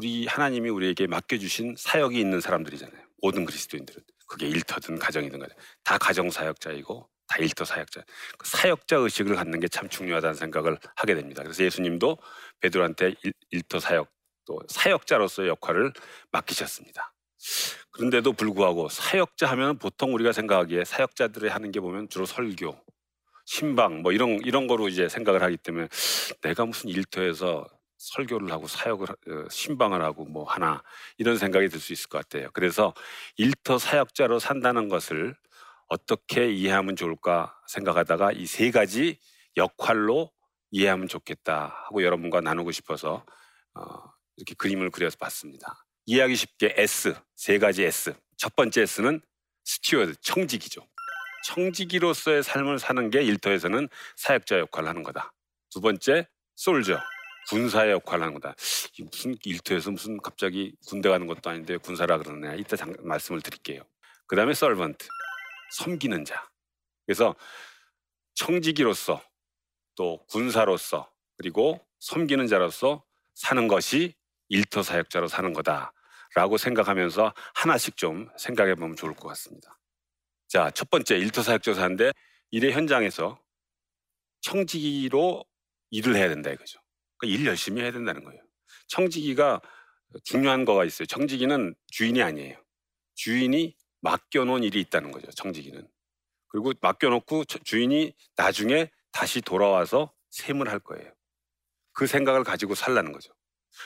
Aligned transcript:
우리 0.00 0.26
하나님이 0.26 0.70
우리에게 0.70 1.06
맡겨주신 1.06 1.74
사역이 1.76 2.18
있는 2.18 2.40
사람들이잖아요. 2.40 3.02
모든 3.20 3.44
그리스도인들은 3.44 4.02
그게 4.26 4.48
일터든 4.48 4.98
가정이든 4.98 5.38
간에 5.38 5.52
다 5.84 5.98
가정 5.98 6.30
사역자이고 6.30 7.06
다 7.28 7.36
일터 7.38 7.66
사역자. 7.66 8.02
그 8.38 8.48
사역자 8.48 8.96
의식을 8.96 9.36
갖는 9.36 9.60
게 9.60 9.68
참 9.68 9.90
중요하다는 9.90 10.36
생각을 10.36 10.78
하게 10.96 11.14
됩니다. 11.14 11.42
그래서 11.42 11.62
예수님도 11.64 12.16
베드로한테 12.60 13.14
일, 13.22 13.34
일터 13.50 13.78
사역 13.78 14.08
또 14.46 14.58
사역자로서의 14.68 15.48
역할을 15.50 15.92
맡기셨습니다. 16.32 17.12
그런데도 17.90 18.32
불구하고 18.32 18.88
사역자 18.88 19.48
하면 19.50 19.76
보통 19.78 20.14
우리가 20.14 20.32
생각하기에 20.32 20.84
사역자들이 20.86 21.48
하는 21.48 21.72
게 21.72 21.80
보면 21.80 22.08
주로 22.08 22.24
설교, 22.24 22.74
신방 23.44 24.00
뭐 24.00 24.12
이런 24.12 24.40
이런 24.46 24.66
거로 24.66 24.88
이제 24.88 25.10
생각을 25.10 25.42
하기 25.42 25.58
때문에 25.58 25.88
내가 26.40 26.64
무슨 26.64 26.88
일터에서 26.88 27.66
설교를 28.00 28.50
하고 28.50 28.66
사역을 28.66 29.08
어, 29.10 29.48
심방을 29.50 30.02
하고 30.02 30.24
뭐 30.24 30.44
하나 30.44 30.82
이런 31.18 31.36
생각이 31.38 31.68
들 31.68 31.78
수 31.80 31.92
있을 31.92 32.08
것 32.08 32.18
같아요. 32.18 32.48
그래서 32.54 32.94
일터 33.36 33.78
사역자로 33.78 34.38
산다는 34.38 34.88
것을 34.88 35.36
어떻게 35.88 36.50
이해하면 36.52 36.96
좋을까 36.96 37.54
생각하다가 37.68 38.32
이 38.32 38.46
세 38.46 38.70
가지 38.70 39.18
역할로 39.56 40.30
이해하면 40.70 41.08
좋겠다 41.08 41.74
하고 41.86 42.02
여러분과 42.02 42.40
나누고 42.40 42.72
싶어서 42.72 43.24
어, 43.74 44.02
이렇게 44.36 44.54
그림을 44.54 44.90
그려서 44.90 45.16
봤습니다. 45.18 45.84
이해하기 46.06 46.34
쉽게 46.36 46.74
S 46.78 47.14
세 47.36 47.58
가지 47.58 47.84
S. 47.84 48.14
첫 48.38 48.56
번째 48.56 48.82
S는 48.82 49.20
steward 49.64 50.14
청지기죠. 50.22 50.86
청지기로서의 51.44 52.42
삶을 52.42 52.78
사는 52.78 53.10
게 53.10 53.22
일터에서는 53.22 53.88
사역자 54.16 54.58
역할을 54.60 54.88
하는 54.88 55.02
거다. 55.02 55.32
두 55.70 55.80
번째 55.80 56.26
솔저 56.56 56.98
군사의 57.48 57.92
역할을 57.92 58.22
하는 58.22 58.34
거다. 58.34 58.54
무슨 59.00 59.36
일터에서 59.44 59.90
무슨 59.90 60.18
갑자기 60.18 60.74
군대 60.86 61.08
가는 61.08 61.26
것도 61.26 61.50
아닌데 61.50 61.76
군사라 61.76 62.18
그러네. 62.18 62.58
이따 62.58 62.76
장, 62.76 62.94
말씀을 63.00 63.40
드릴게요. 63.40 63.82
그 64.26 64.36
다음에 64.36 64.54
서번트 64.54 65.08
섬기는 65.72 66.24
자. 66.24 66.48
그래서 67.06 67.34
청지기로서 68.34 69.22
또 69.96 70.24
군사로서 70.26 71.10
그리고 71.36 71.84
섬기는 71.98 72.46
자로서 72.46 73.04
사는 73.34 73.68
것이 73.68 74.14
일터 74.48 74.82
사역자로 74.82 75.28
사는 75.28 75.52
거다라고 75.52 76.58
생각하면서 76.58 77.34
하나씩 77.54 77.96
좀 77.96 78.28
생각해 78.36 78.74
보면 78.74 78.96
좋을 78.96 79.14
것 79.14 79.28
같습니다. 79.28 79.78
자, 80.48 80.70
첫 80.70 80.90
번째 80.90 81.16
일터 81.16 81.42
사역자 81.42 81.74
사는데 81.74 82.12
일의 82.50 82.72
현장에서 82.72 83.40
청지기로 84.40 85.44
일을 85.90 86.16
해야 86.16 86.28
된다 86.28 86.50
이거죠. 86.50 86.79
그러니까 87.20 87.40
일 87.40 87.46
열심히 87.46 87.82
해야 87.82 87.92
된다는 87.92 88.24
거예요. 88.24 88.40
청지기가 88.88 89.60
중요한 90.24 90.64
거가 90.64 90.84
있어요. 90.84 91.06
청지기는 91.06 91.74
주인이 91.88 92.22
아니에요. 92.22 92.56
주인이 93.14 93.76
맡겨놓은 94.00 94.64
일이 94.64 94.80
있다는 94.80 95.12
거죠. 95.12 95.30
청지기는. 95.32 95.86
그리고 96.48 96.72
맡겨놓고 96.80 97.44
주인이 97.44 98.12
나중에 98.36 98.90
다시 99.12 99.40
돌아와서 99.40 100.12
셈을 100.30 100.68
할 100.68 100.80
거예요. 100.80 101.12
그 101.92 102.06
생각을 102.06 102.44
가지고 102.44 102.74
살라는 102.74 103.12
거죠. 103.12 103.32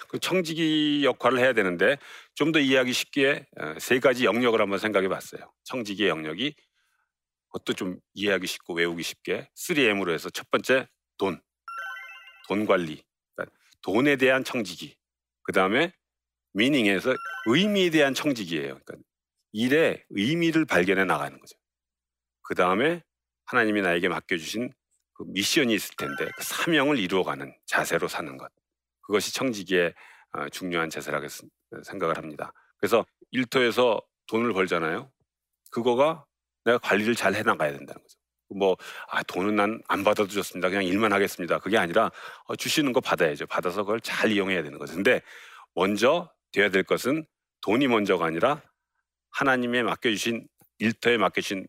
그 0.09 0.19
청지기 0.19 1.03
역할을 1.05 1.39
해야 1.39 1.53
되는데 1.53 1.99
좀 2.35 2.53
더 2.53 2.59
이해하기 2.59 2.93
쉽게 2.93 3.47
어, 3.61 3.75
세 3.79 3.99
가지 4.01 4.25
영역을 4.25 4.61
한번 4.61 4.79
생각해 4.79 5.09
봤어요. 5.09 5.53
청지기의 5.65 6.09
영역이 6.09 6.55
그것도 7.49 7.75
좀 7.75 7.99
이해하기 8.15 8.47
쉽고 8.47 8.75
외우기 8.75 9.03
쉽게 9.03 9.49
3M으로 9.57 10.13
해서 10.13 10.31
첫 10.31 10.51
번째 10.51 10.89
돈, 11.19 11.41
돈 12.49 12.67
관리, 12.67 12.85
그러니까 12.95 13.14
돈에 13.85 14.17
대한 14.17 14.45
청지기. 14.45 14.97
그 15.43 15.53
다음에 15.53 15.93
미닝에서 16.53 17.15
의미에 17.47 17.91
대한 17.91 18.15
청지기예요. 18.15 18.79
그러니까 18.85 18.97
일의 19.53 20.05
의미를 20.11 20.65
발견해 20.65 21.05
나가는 21.05 21.39
거죠. 21.39 21.57
그 22.43 22.55
다음에 22.55 23.03
하나님이 23.47 23.83
나에게 23.83 24.09
맡겨주신 24.09 24.73
그 25.15 25.25
미션이 25.29 25.75
있을 25.75 25.95
텐데 25.97 26.29
그 26.37 26.43
사명을 26.43 26.99
이루어가는 26.99 27.55
자세로 27.67 28.09
사는 28.09 28.37
것. 28.37 28.51
그것이 29.03 29.35
청지기의 29.35 29.95
어, 30.33 30.49
중요한 30.49 30.91
자세라고 30.91 31.27
생각을 31.85 32.17
합니다. 32.17 32.53
그래서 32.79 33.05
일터에서 33.31 34.01
돈을 34.27 34.53
벌잖아요. 34.53 35.13
그거가 35.71 36.25
내가 36.65 36.79
관리를 36.79 37.15
잘 37.15 37.35
해나가야 37.35 37.73
된다는 37.73 38.01
거죠. 38.01 38.19
뭐, 38.51 38.77
아, 39.09 39.23
돈은 39.25 39.57
난 39.57 39.81
안 39.89 40.05
받아도 40.05 40.29
좋습니다. 40.29 40.69
그냥 40.69 40.85
일만 40.85 41.13
하겠습니다. 41.13 41.59
그게 41.59 41.79
아니라 41.79 42.11
어, 42.45 42.57
주시는 42.57 42.93
거 42.93 43.01
받아야죠. 43.01 43.47
받아서 43.47 43.83
그걸 43.85 44.01
잘 44.01 44.31
이용해야 44.33 44.63
되는 44.63 44.79
거죠. 44.79 44.95
근데 44.95 45.23
먼저 45.75 46.31
돼야 46.53 46.69
될 46.71 46.85
것은 46.85 47.27
돈이 47.63 47.89
먼저가 47.89 48.27
아니라 48.27 48.63
하나님의 49.31 49.83
맡겨주신 49.85 50.47
일터에 50.79 51.17
맡겨주신 51.19 51.67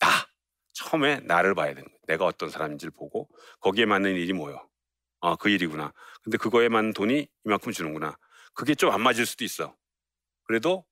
나 0.00 0.08
처음에 0.74 1.20
나를 1.24 1.54
봐야 1.54 1.68
되는 1.68 1.84
거예요. 1.84 1.98
내가 2.08 2.26
어떤 2.26 2.50
사람인지를 2.50 2.92
보고 2.96 3.28
거기에 3.60 3.86
맞는 3.86 4.14
일이 4.16 4.32
뭐요? 4.32 4.68
아, 5.20 5.36
그 5.36 5.48
일이구나. 5.48 5.92
근데 6.22 6.36
그거에 6.38 6.68
맞는 6.68 6.92
돈이 6.92 7.26
이만큼 7.46 7.72
주는구나. 7.72 8.18
그게 8.54 8.74
좀 8.74 8.92
안 8.92 9.00
맞을 9.00 9.24
수도 9.26 9.44
있어. 9.44 9.74
그래도 10.44 10.84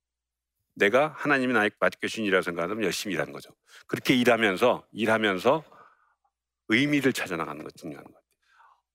내가 0.74 1.14
하나님이 1.16 1.52
나에게 1.52 1.74
맡겨주신 1.78 2.24
일이라고 2.24 2.42
생각하면 2.42 2.82
열심히 2.84 3.14
일하는 3.14 3.32
거죠. 3.32 3.50
그렇게 3.86 4.14
일하면서 4.14 4.86
일하면서 4.92 5.64
의미를 6.68 7.12
찾아 7.12 7.36
나가는 7.36 7.62
것 7.62 7.74
중요한 7.76 8.04
것 8.04 8.12
같아요. 8.12 8.22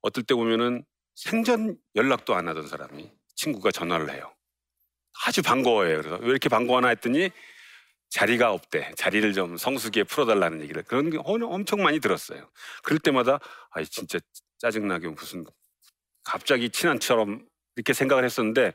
어떨 0.01 0.23
때 0.23 0.33
보면은 0.33 0.83
생전 1.15 1.77
연락도 1.95 2.35
안 2.35 2.47
하던 2.47 2.67
사람이 2.67 3.11
친구가 3.35 3.71
전화를 3.71 4.11
해요. 4.11 4.33
아주 5.25 5.41
반가워해요. 5.41 6.01
그래서 6.01 6.17
왜 6.21 6.29
이렇게 6.29 6.49
반가워하나 6.49 6.89
했더니 6.89 7.29
자리가 8.09 8.51
없대. 8.51 8.94
자리를 8.95 9.33
좀 9.33 9.57
성수기에 9.57 10.03
풀어달라는 10.03 10.61
얘기를 10.61 10.83
그런 10.83 11.09
게 11.09 11.17
엄청 11.23 11.83
많이 11.83 11.99
들었어요. 11.99 12.49
그럴 12.83 12.99
때마다 12.99 13.39
아 13.71 13.83
진짜 13.83 14.19
짜증나게 14.59 15.09
무슨 15.09 15.45
갑자기 16.23 16.69
친한처럼 16.69 17.45
이렇게 17.75 17.94
생각을 17.94 18.23
했었는데 18.23 18.73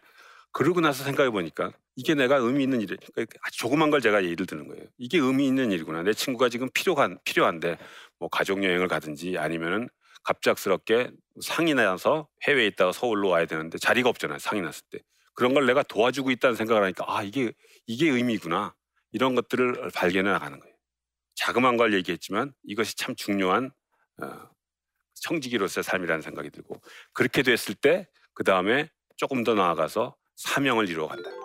그러고 0.53 0.81
나서 0.81 1.05
생각해 1.05 1.31
보니까 1.31 1.73
이게 1.97 2.15
내가 2.15 2.37
의미 2.37 2.65
있는 2.65 2.81
일이 2.81 2.97
그러니까 3.13 3.39
아주 3.43 3.59
조그만 3.59 3.91
걸 3.91 4.01
제가 4.01 4.25
예를 4.25 4.47
드는 4.47 4.69
거예요. 4.69 4.85
이게 4.99 5.19
의미 5.19 5.47
있는 5.47 5.71
일이구나. 5.71 6.03
내 6.03 6.13
친구가 6.15 6.49
지금 6.49 6.69
필요한 6.73 7.19
필요한데 7.25 7.79
뭐 8.19 8.29
가족 8.29 8.65
여행을 8.65 8.89
가든지 8.89 9.37
아니면은 9.39 9.89
갑작스럽게 10.25 11.11
상이 11.41 11.75
나서 11.75 12.29
해외에 12.47 12.67
있다가 12.69 12.93
서울로 12.93 13.29
와야 13.29 13.47
되는데 13.47 13.79
자리가 13.79 14.09
없잖아요. 14.09 14.39
상이 14.39 14.61
났을 14.63 14.85
때. 14.91 15.01
그런 15.35 15.55
걸 15.55 15.67
내가 15.67 15.83
도와주고 15.83 16.31
있다는 16.31 16.57
생각을 16.57 16.83
하니까 16.85 17.05
아 17.09 17.23
이게 17.23 17.53
이게 17.87 18.09
의미구나 18.11 18.75
이런 19.13 19.35
것들을 19.35 19.91
발견해 19.95 20.31
나가는 20.31 20.59
거예요. 20.59 20.75
자그마한 21.35 21.77
걸 21.77 21.95
얘기했지만 21.95 22.53
이것이 22.65 22.97
참 22.97 23.15
중요한 23.17 23.71
어, 24.23 24.51
청지기로서의 25.15 25.85
삶이라는 25.85 26.23
생각이 26.23 26.51
들고 26.51 26.81
그렇게 27.13 27.43
됐을 27.43 27.75
때 27.75 28.07
그 28.35 28.45
다음에 28.45 28.89
조금 29.17 29.45
더 29.45 29.55
나아가서 29.55 30.17
사명을 30.37 30.89
이루어 30.89 31.09
간다는 31.09 31.39
거죠. 31.39 31.42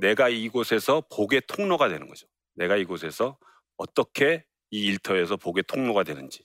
내가 0.00 0.28
이곳에서 0.28 1.02
복의 1.12 1.42
통로가 1.46 1.88
되는 1.88 2.08
거죠. 2.08 2.26
내가 2.54 2.76
이곳에서 2.76 3.38
어떻게 3.76 4.44
이 4.70 4.84
일터에서 4.86 5.36
복의 5.36 5.64
통로가 5.66 6.04
되는지 6.04 6.44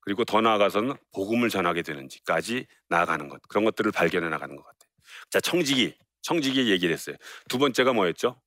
그리고 0.00 0.24
더 0.24 0.40
나아가서는 0.40 0.94
복음을 1.12 1.48
전하게 1.48 1.82
되는지까지 1.82 2.66
나아가는 2.88 3.28
것 3.28 3.42
그런 3.48 3.64
것들을 3.64 3.90
발견해 3.92 4.28
나가는 4.28 4.54
것 4.54 4.64
같아요. 4.64 4.90
자 5.30 5.40
청지기 5.40 5.96
청지기 6.22 6.70
얘기를 6.70 6.92
했어요. 6.92 7.16
두 7.48 7.58
번째가 7.58 7.92
뭐였죠? 7.92 8.40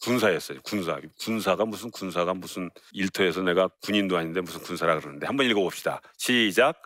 군사였어요. 0.00 0.60
군사. 0.62 1.00
군사가 1.18 1.64
무슨 1.64 1.90
군사가 1.90 2.34
무슨 2.34 2.70
일터에서 2.92 3.42
내가 3.42 3.68
군인도 3.80 4.16
아닌데 4.16 4.40
무슨 4.40 4.60
군사라 4.60 5.00
그러는데 5.00 5.26
한번 5.26 5.46
읽어봅시다. 5.46 6.00
시작. 6.18 6.80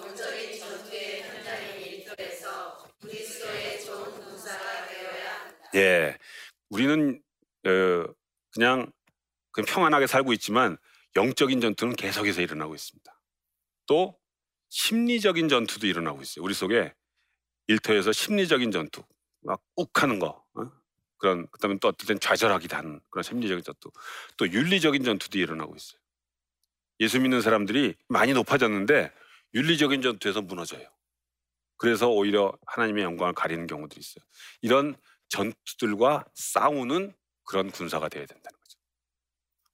영적인 0.00 0.61
예, 5.74 6.18
우리는 6.68 7.22
어, 7.66 8.14
그냥 8.52 8.90
그냥 9.50 9.66
평안하게 9.66 10.06
살고 10.06 10.32
있지만 10.34 10.76
영적인 11.16 11.60
전투는 11.60 11.96
계속해서 11.96 12.40
일어나고 12.42 12.74
있습니다. 12.74 13.20
또 13.86 14.18
심리적인 14.70 15.48
전투도 15.48 15.86
일어나고 15.86 16.22
있어요. 16.22 16.44
우리 16.44 16.54
속에 16.54 16.94
일터에서 17.66 18.12
심리적인 18.12 18.70
전투, 18.70 19.04
막 19.42 19.62
욱하는 19.76 20.18
거, 20.18 20.44
어? 20.54 20.70
그런 21.18 21.46
그다음에 21.50 21.76
또 21.80 21.88
어떤 21.88 22.18
좌절하기도 22.18 22.76
하는 22.76 23.00
그런 23.10 23.22
심리적인 23.22 23.62
전투, 23.62 23.92
또 24.36 24.50
윤리적인 24.50 25.04
전투도 25.04 25.38
일어나고 25.38 25.76
있어요. 25.76 26.00
예수 27.00 27.20
믿는 27.20 27.40
사람들이 27.42 27.94
많이 28.08 28.32
높아졌는데 28.32 29.12
윤리적인 29.54 30.02
전투에서 30.02 30.42
무너져요. 30.42 30.88
그래서 31.76 32.08
오히려 32.08 32.56
하나님의 32.66 33.04
영광을 33.04 33.34
가리는 33.34 33.66
경우들이 33.66 34.00
있어요. 34.00 34.24
이런 34.62 34.96
전투들과 35.32 36.26
싸우는 36.34 37.14
그런 37.44 37.70
군사가 37.70 38.08
되어야 38.08 38.26
된다는 38.26 38.58
거죠. 38.60 38.78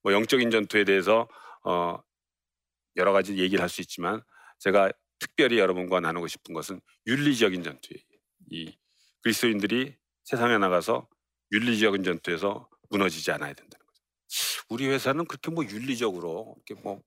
뭐 0.03 0.13
영적인 0.13 0.51
전투에 0.51 0.85
대해서 0.85 1.29
어 1.65 1.99
여러 2.97 3.13
가지 3.13 3.37
얘기를 3.39 3.63
할 3.63 3.69
수 3.69 3.81
있지만 3.83 4.23
제가 4.61 4.93
특별히 5.19 5.59
여러분과 5.59 6.01
나누고 6.01 6.29
싶은 6.29 6.55
것은 6.55 6.81
윤리적인 7.07 7.63
전투예요. 7.65 8.03
이 8.51 8.77
그리스도인들이 9.23 9.97
세상에 10.25 10.59
나가서 10.59 11.09
윤리적인 11.53 12.05
전투에서 12.05 12.69
무너지지 12.91 13.31
않아야 13.33 13.53
된다는 13.53 13.85
거죠. 13.87 14.03
우리 14.71 14.87
회사는 14.89 15.27
그렇게 15.27 15.51
뭐 15.51 15.65
윤리적으로 15.65 16.57
이렇게 16.67 16.81
뭐 16.83 17.03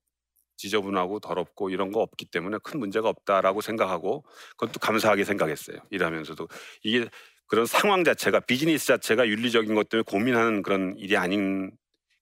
지저분하고 0.58 1.20
더럽고 1.22 1.70
이런 1.70 1.92
거 1.92 2.02
없기 2.02 2.26
때문에 2.26 2.58
큰 2.64 2.80
문제가 2.80 3.10
없다라고 3.10 3.62
생각하고 3.62 4.26
그것도 4.58 4.80
감사하게 4.80 5.24
생각했어요. 5.26 5.80
일하면서도 5.92 6.48
이게 6.84 7.10
그런 7.52 7.66
상황 7.66 8.06
자체가 8.06 8.40
비즈니스 8.40 8.86
자체가 8.86 9.28
윤리적인 9.28 9.76
것 9.76 9.90
때문에 9.90 10.06
고민하는 10.08 10.64
그런 10.64 10.96
일이 10.98 11.18
아닌 11.18 11.70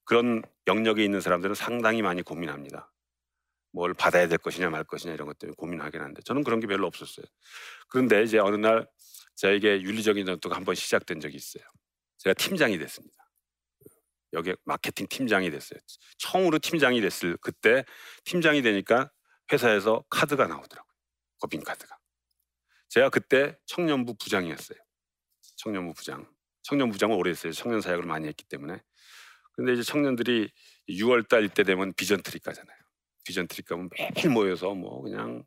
그런 0.04 0.42
영역에 0.66 1.06
있는 1.06 1.22
사람들은 1.22 1.54
상당히 1.54 2.02
많이 2.02 2.24
고민합니다. 2.24 2.92
뭘 3.72 3.94
받아야 3.94 4.28
될 4.28 4.40
것이냐 4.40 4.72
말 4.72 4.84
것이냐 4.84 5.14
이런 5.14 5.28
것 5.28 5.38
때문에 5.38 5.54
고민하긴 5.56 6.02
한데 6.02 6.24
저는 6.26 6.44
그런 6.44 6.60
게 6.60 6.66
별로 6.66 6.88
없었어요. 6.88 7.28
그런데 7.90 8.24
이제 8.24 8.40
어느 8.40 8.56
날 8.56 8.88
저에게 9.36 9.84
윤리적인 9.84 10.26
전투가 10.26 10.56
한번 10.56 10.74
시작된 10.74 11.20
적이 11.20 11.36
있어요. 11.36 11.64
제가 12.18 12.34
팀장이 12.34 12.80
됐습니다. 12.80 13.16
여기 14.34 14.56
마케팅 14.64 15.06
팀장이 15.08 15.52
됐어요. 15.52 15.80
처음으로 16.18 16.58
팀장이 16.58 17.02
됐을 17.02 17.38
그때 17.40 17.86
팀장이 18.24 18.64
되니까 18.64 19.12
회사에서 19.54 20.04
카드가 20.10 20.48
나오더라고요. 20.48 20.92
법인 21.40 21.64
카드가. 21.64 22.00
제가 22.88 23.10
그때 23.12 23.60
청년부 23.68 24.16
부장이었어요. 24.16 24.80
청년부 25.60 25.94
부장. 25.94 26.26
청년부장을 26.64 27.16
오래 27.16 27.32
했어요. 27.32 27.52
청년 27.54 27.82
사역을 27.82 28.06
많이 28.06 28.28
했기 28.28 28.44
때문에. 28.46 28.82
근데 29.54 29.74
이제 29.74 29.84
청년들이 29.84 30.50
6월 30.90 31.28
달때 31.28 31.64
되면 31.64 31.94
비전 31.94 32.22
트립 32.24 32.44
가잖아요. 32.44 32.78
비전 33.26 33.48
트립 33.48 33.68
가면 33.68 33.90
매일 33.98 34.30
모여서 34.30 34.74
뭐 34.74 35.02
그냥 35.02 35.44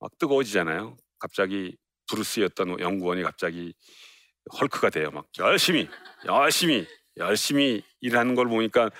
막 0.00 0.10
뜨거워지잖아요. 0.18 0.96
갑자기 1.18 1.76
브루스였던 2.08 2.80
연구원이 2.80 3.22
갑자기 3.22 3.74
헐크가 4.58 4.90
돼요. 4.90 5.10
막 5.10 5.26
열심히 5.38 5.88
열심히 6.26 6.86
열심히 7.18 7.82
일하는 8.00 8.34
걸 8.34 8.48
보니까 8.48 8.90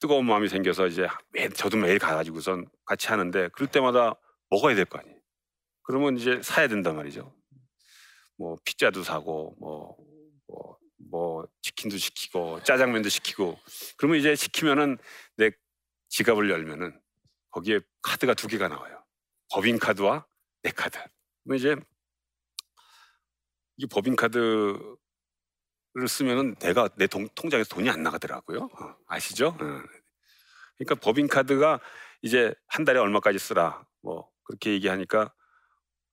뜨거운 0.00 0.26
마음이 0.26 0.48
생겨서 0.48 0.88
이제 0.88 1.06
매, 1.30 1.48
저도 1.48 1.76
매일 1.76 1.98
가가지고선 2.00 2.66
같이 2.84 3.06
하는데 3.08 3.48
그럴 3.52 3.70
때마다 3.70 4.14
먹어야 4.50 4.74
될 4.74 4.84
거 4.86 4.98
아니에요. 4.98 5.16
그러면 5.84 6.16
이제 6.18 6.42
사야 6.42 6.66
된단 6.68 6.96
말이죠. 6.96 7.32
뭐 8.42 8.58
피자도 8.64 9.04
사고 9.04 9.54
뭐, 9.60 9.96
뭐, 10.48 10.76
뭐 11.08 11.46
치킨도 11.62 11.96
시키고 11.96 12.60
짜장면도 12.64 13.08
시키고 13.08 13.56
그러면 13.96 14.18
이제 14.18 14.34
시키면은 14.34 14.98
내 15.36 15.52
지갑을 16.08 16.50
열면은 16.50 17.00
거기에 17.52 17.78
카드가 18.02 18.34
두 18.34 18.48
개가 18.48 18.66
나와요. 18.66 19.04
법인 19.52 19.78
카드와 19.78 20.26
내 20.62 20.72
카드. 20.72 20.98
그러면 21.44 21.58
이제 21.58 21.76
이 23.76 23.86
법인 23.86 24.16
카드를 24.16 24.96
쓰면은 26.08 26.56
내가 26.56 26.88
내 26.96 27.06
동, 27.06 27.28
통장에서 27.36 27.72
돈이 27.72 27.88
안 27.90 28.02
나가더라고요. 28.02 28.58
어, 28.58 28.96
아시죠? 29.06 29.50
어. 29.50 29.82
그러니까 30.78 30.96
법인 31.00 31.28
카드가 31.28 31.78
이제 32.22 32.52
한 32.66 32.84
달에 32.84 32.98
얼마까지 32.98 33.38
쓰라 33.38 33.86
뭐 34.00 34.28
그렇게 34.42 34.72
얘기하니까 34.72 35.32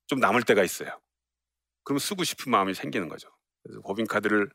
좀 0.06 0.20
남을 0.20 0.44
때가 0.44 0.64
있어요. 0.64 1.02
그러면 1.90 1.98
쓰고 2.02 2.24
싶은 2.24 2.52
마음이 2.52 2.76
생기는 2.76 3.10
거죠. 3.10 3.30
그래서 3.64 3.82
법인 3.82 4.06
카드를 4.06 4.48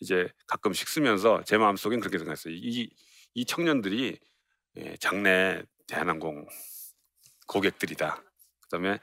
이제 0.00 0.28
가끔씩 0.46 0.86
쓰면서 0.88 1.42
제 1.44 1.56
마음속엔 1.56 2.00
그렇게 2.00 2.18
생각했어요. 2.18 2.52
이, 2.52 2.90
이 3.32 3.46
청년들이 3.46 4.18
예, 4.76 4.96
장래 4.98 5.62
대한항공 5.86 6.46
고객들이다. 7.46 8.22
그다음에 8.60 8.98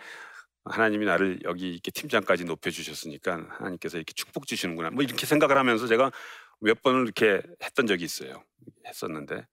하나님이 0.65 1.07
나를 1.07 1.39
여기 1.45 1.71
이렇게 1.71 1.89
팀장까지 1.89 2.45
높여주셨으니까 2.45 3.47
하나님께서 3.57 3.97
이렇게 3.97 4.13
축복 4.13 4.45
주시는구나. 4.45 4.91
뭐 4.91 5.03
이렇게 5.03 5.25
생각을 5.25 5.57
하면서 5.57 5.87
제가 5.87 6.11
몇 6.59 6.83
번을 6.83 7.05
이렇게 7.05 7.41
했던 7.63 7.87
적이 7.87 8.03
있어요. 8.03 8.43
했었는데 8.85 9.47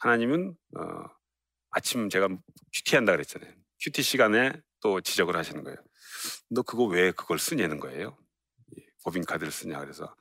하나님은 0.00 0.54
어, 0.76 0.82
아침 1.70 2.10
제가 2.10 2.28
QT 2.74 2.94
한다 2.94 3.12
그랬잖아요. 3.12 3.54
QT 3.80 4.02
시간에 4.02 4.52
또 4.82 5.00
지적을 5.00 5.36
하시는 5.36 5.62
거예요. 5.62 5.76
너 6.50 6.62
그거 6.62 6.84
왜 6.84 7.12
그걸 7.12 7.38
쓰냐는 7.38 7.80
거예요. 7.80 8.16
법인 9.04 9.24
카드를 9.24 9.50
쓰냐 9.50 9.80
그래서 9.80 10.14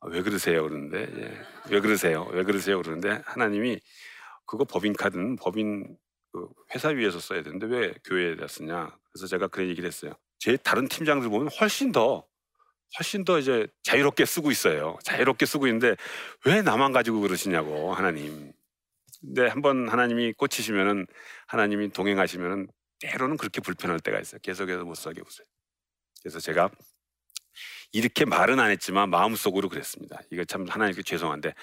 아, 0.00 0.08
왜 0.08 0.22
그러세요 0.22 0.62
그러는데 0.62 0.98
예. 1.00 1.46
왜 1.70 1.80
그러세요 1.80 2.24
왜 2.32 2.42
그러세요 2.42 2.82
그러는데 2.82 3.22
하나님이 3.24 3.80
그거 4.44 4.64
법인 4.64 4.92
카드는 4.92 5.36
법인 5.36 5.96
그 6.32 6.48
회사 6.74 6.88
위에서 6.88 7.20
써야 7.20 7.42
되는데 7.42 7.66
왜 7.66 7.94
교회에다 8.04 8.48
쓰냐? 8.48 8.96
그래서 9.12 9.26
제가 9.26 9.48
그런 9.48 9.68
얘기를 9.68 9.86
했어요. 9.86 10.12
제 10.38 10.56
다른 10.56 10.88
팀장들 10.88 11.28
보면 11.28 11.48
훨씬 11.60 11.92
더 11.92 12.26
훨씬 12.98 13.24
더 13.24 13.38
이제 13.38 13.66
자유롭게 13.84 14.24
쓰고 14.24 14.50
있어요. 14.50 14.98
자유롭게 15.04 15.46
쓰고 15.46 15.66
있는데 15.66 15.96
왜 16.44 16.62
나만 16.62 16.92
가지고 16.92 17.20
그러시냐고 17.20 17.94
하나님. 17.94 18.52
근데 19.20 19.46
한번 19.46 19.88
하나님이 19.88 20.32
꽂히시면은 20.32 21.06
하나님이 21.46 21.90
동행하시면은 21.90 22.68
때로는 23.02 23.36
그렇게 23.36 23.60
불편할 23.60 24.00
때가 24.00 24.20
있어요. 24.20 24.40
계속해서 24.42 24.84
못 24.84 24.94
살게 24.94 25.22
보세요. 25.22 25.46
그래서 26.22 26.38
제가 26.40 26.70
이렇게 27.92 28.24
말은 28.24 28.60
안 28.60 28.70
했지만 28.70 29.10
마음속으로 29.10 29.68
그랬습니다. 29.68 30.20
이거 30.30 30.44
참 30.44 30.66
하나님께 30.68 31.02
죄송한데 31.02 31.54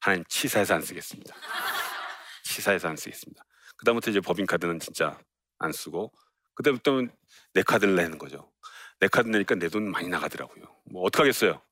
하나님 0.00 0.24
치사해서 0.28 0.74
안 0.74 0.82
쓰겠습니다. 0.82 1.34
치사해서 2.44 2.88
안 2.88 2.96
쓰겠습니다. 2.96 3.44
그다음부터 3.78 4.10
이제 4.10 4.20
법인카드는 4.20 4.80
진짜 4.80 5.18
안 5.58 5.72
쓰고 5.72 6.12
그다음부터는 6.54 7.10
내 7.54 7.62
카드를 7.62 7.96
내는 7.96 8.18
거죠. 8.18 8.52
내 9.00 9.08
카드 9.08 9.28
내니까 9.28 9.54
내 9.56 9.68
돈 9.68 9.90
많이 9.90 10.08
나가더라고요. 10.08 10.64
뭐 10.90 11.02
어떡하겠어요. 11.04 11.62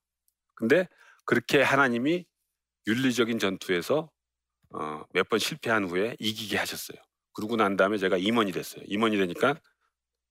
근데 0.56 0.88
그렇게 1.26 1.62
하나님이 1.62 2.26
윤리적인 2.86 3.38
전투에서 3.38 4.10
어, 4.72 5.04
몇 5.12 5.28
번 5.28 5.38
실패한 5.38 5.84
후에 5.84 6.16
이기게 6.18 6.56
하셨어요. 6.56 6.98
그러고 7.32 7.56
난 7.56 7.76
다음에 7.76 7.98
제가 7.98 8.16
임원이 8.16 8.52
됐어요. 8.52 8.84
임원이 8.86 9.16
되니까 9.16 9.54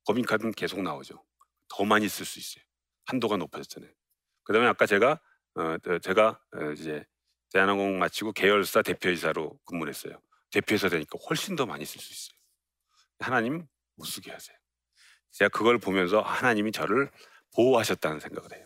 법인카드는 0.06 0.54
계속 0.54 0.81
나오죠. 0.81 1.24
더 1.69 1.86
많이 1.86 2.07
쓸 2.10 2.25
수 2.25 2.40
있어요. 2.40 2.63
한도가 3.06 3.38
높아졌잖아요. 3.38 3.91
그다음에 4.44 4.68
아까 4.68 4.86
제가 4.86 5.20
어, 5.56 5.77
제가 6.01 6.41
어, 6.56 6.72
이제 6.72 7.06
대한항공 7.51 8.00
마치고 8.00 8.34
계열사 8.34 8.82
대표이사로 8.82 9.60
근무를 9.65 9.94
했어요. 9.94 10.22
대표해서 10.51 10.89
되니까 10.89 11.18
훨씬 11.29 11.56
더 11.56 11.65
많이 11.65 11.86
쓸 11.86 12.00
수 12.00 12.12
있어요. 12.13 12.39
하나님 13.20 13.68
못 13.96 14.06
쓰게 14.06 14.32
하세요. 14.32 14.58
제가 15.32 15.50
그걸 15.50 15.77
보면서 15.77 16.22
하나님이 16.22 16.72
저를 16.72 17.12
보호하셨다는 17.56 18.20
생각을 18.20 18.56
해요. 18.56 18.65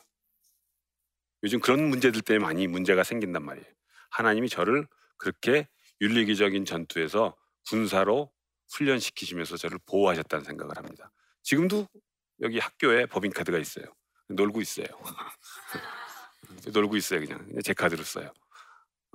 요즘 1.44 1.60
그런 1.60 1.90
문제들 1.90 2.22
때문에 2.22 2.46
많이 2.46 2.68
문제가 2.68 3.04
생긴단 3.04 3.44
말이에요. 3.44 3.68
하나님이 4.12 4.48
저를 4.50 4.88
그렇게 5.18 5.68
윤리기적인 6.02 6.66
전투에서 6.66 7.36
군사로 7.70 8.32
훈련시키시면서 8.72 9.58
저를 9.58 9.80
보호하셨다는 9.86 10.46
생각을 10.46 10.78
합니다. 10.78 11.12
지금도 11.44 11.88
여기 12.42 12.60
학교에 12.60 13.06
법인카드가 13.06 13.58
있어요. 13.60 13.86
놀고 14.30 14.62
있어요. 14.62 14.88
놀고 16.74 16.96
있어요, 16.98 17.20
그냥. 17.20 17.48
제 17.64 17.74
카드로 17.74 18.04
써요. 18.04 18.32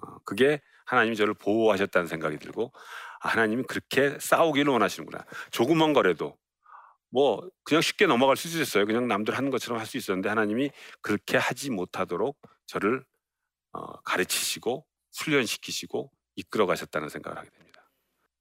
어, 0.03 0.19
그게 0.25 0.61
하나님이 0.87 1.17
저를 1.17 1.35
보호하셨다는 1.35 2.07
생각이 2.07 2.39
들고 2.39 2.73
아, 3.21 3.29
하나님이 3.29 3.65
그렇게 3.65 4.17
싸우기를 4.21 4.73
원하시는구나. 4.73 5.25
조그만 5.51 5.93
거라도 5.93 6.37
뭐 7.11 7.49
그냥 7.65 7.81
쉽게 7.83 8.07
넘어갈 8.07 8.37
수 8.37 8.49
있었어요. 8.49 8.87
그냥 8.87 9.09
남들 9.09 9.37
하는 9.37 9.51
것처럼 9.51 9.79
할 9.81 9.87
수 9.87 9.97
있었는데 9.97 10.29
하나님이 10.29 10.71
그렇게 11.01 11.37
하지 11.37 11.71
못하도록 11.71 12.39
저를 12.67 13.05
어, 13.73 14.01
가르치시고 14.03 14.87
훈련시키시고 15.19 16.11
이끌어 16.37 16.67
가셨다는 16.67 17.09
생각을 17.09 17.39
하게 17.39 17.51
됩니다. 17.51 17.68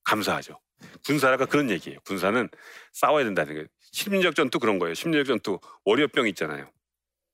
감사하죠. 0.08 0.60
군사가 1.06 1.46
그런 1.46 1.70
얘기예요. 1.70 2.00
군사는 2.06 2.50
싸워야 2.94 3.26
된다는 3.26 3.54
거예요. 3.54 3.68
심리적 3.92 4.36
전투 4.36 4.60
그런 4.60 4.80
거예요. 4.80 4.94
심리적 4.94 5.26
전투 5.26 5.60
월요병 5.84 6.28
있잖아요. 6.30 6.72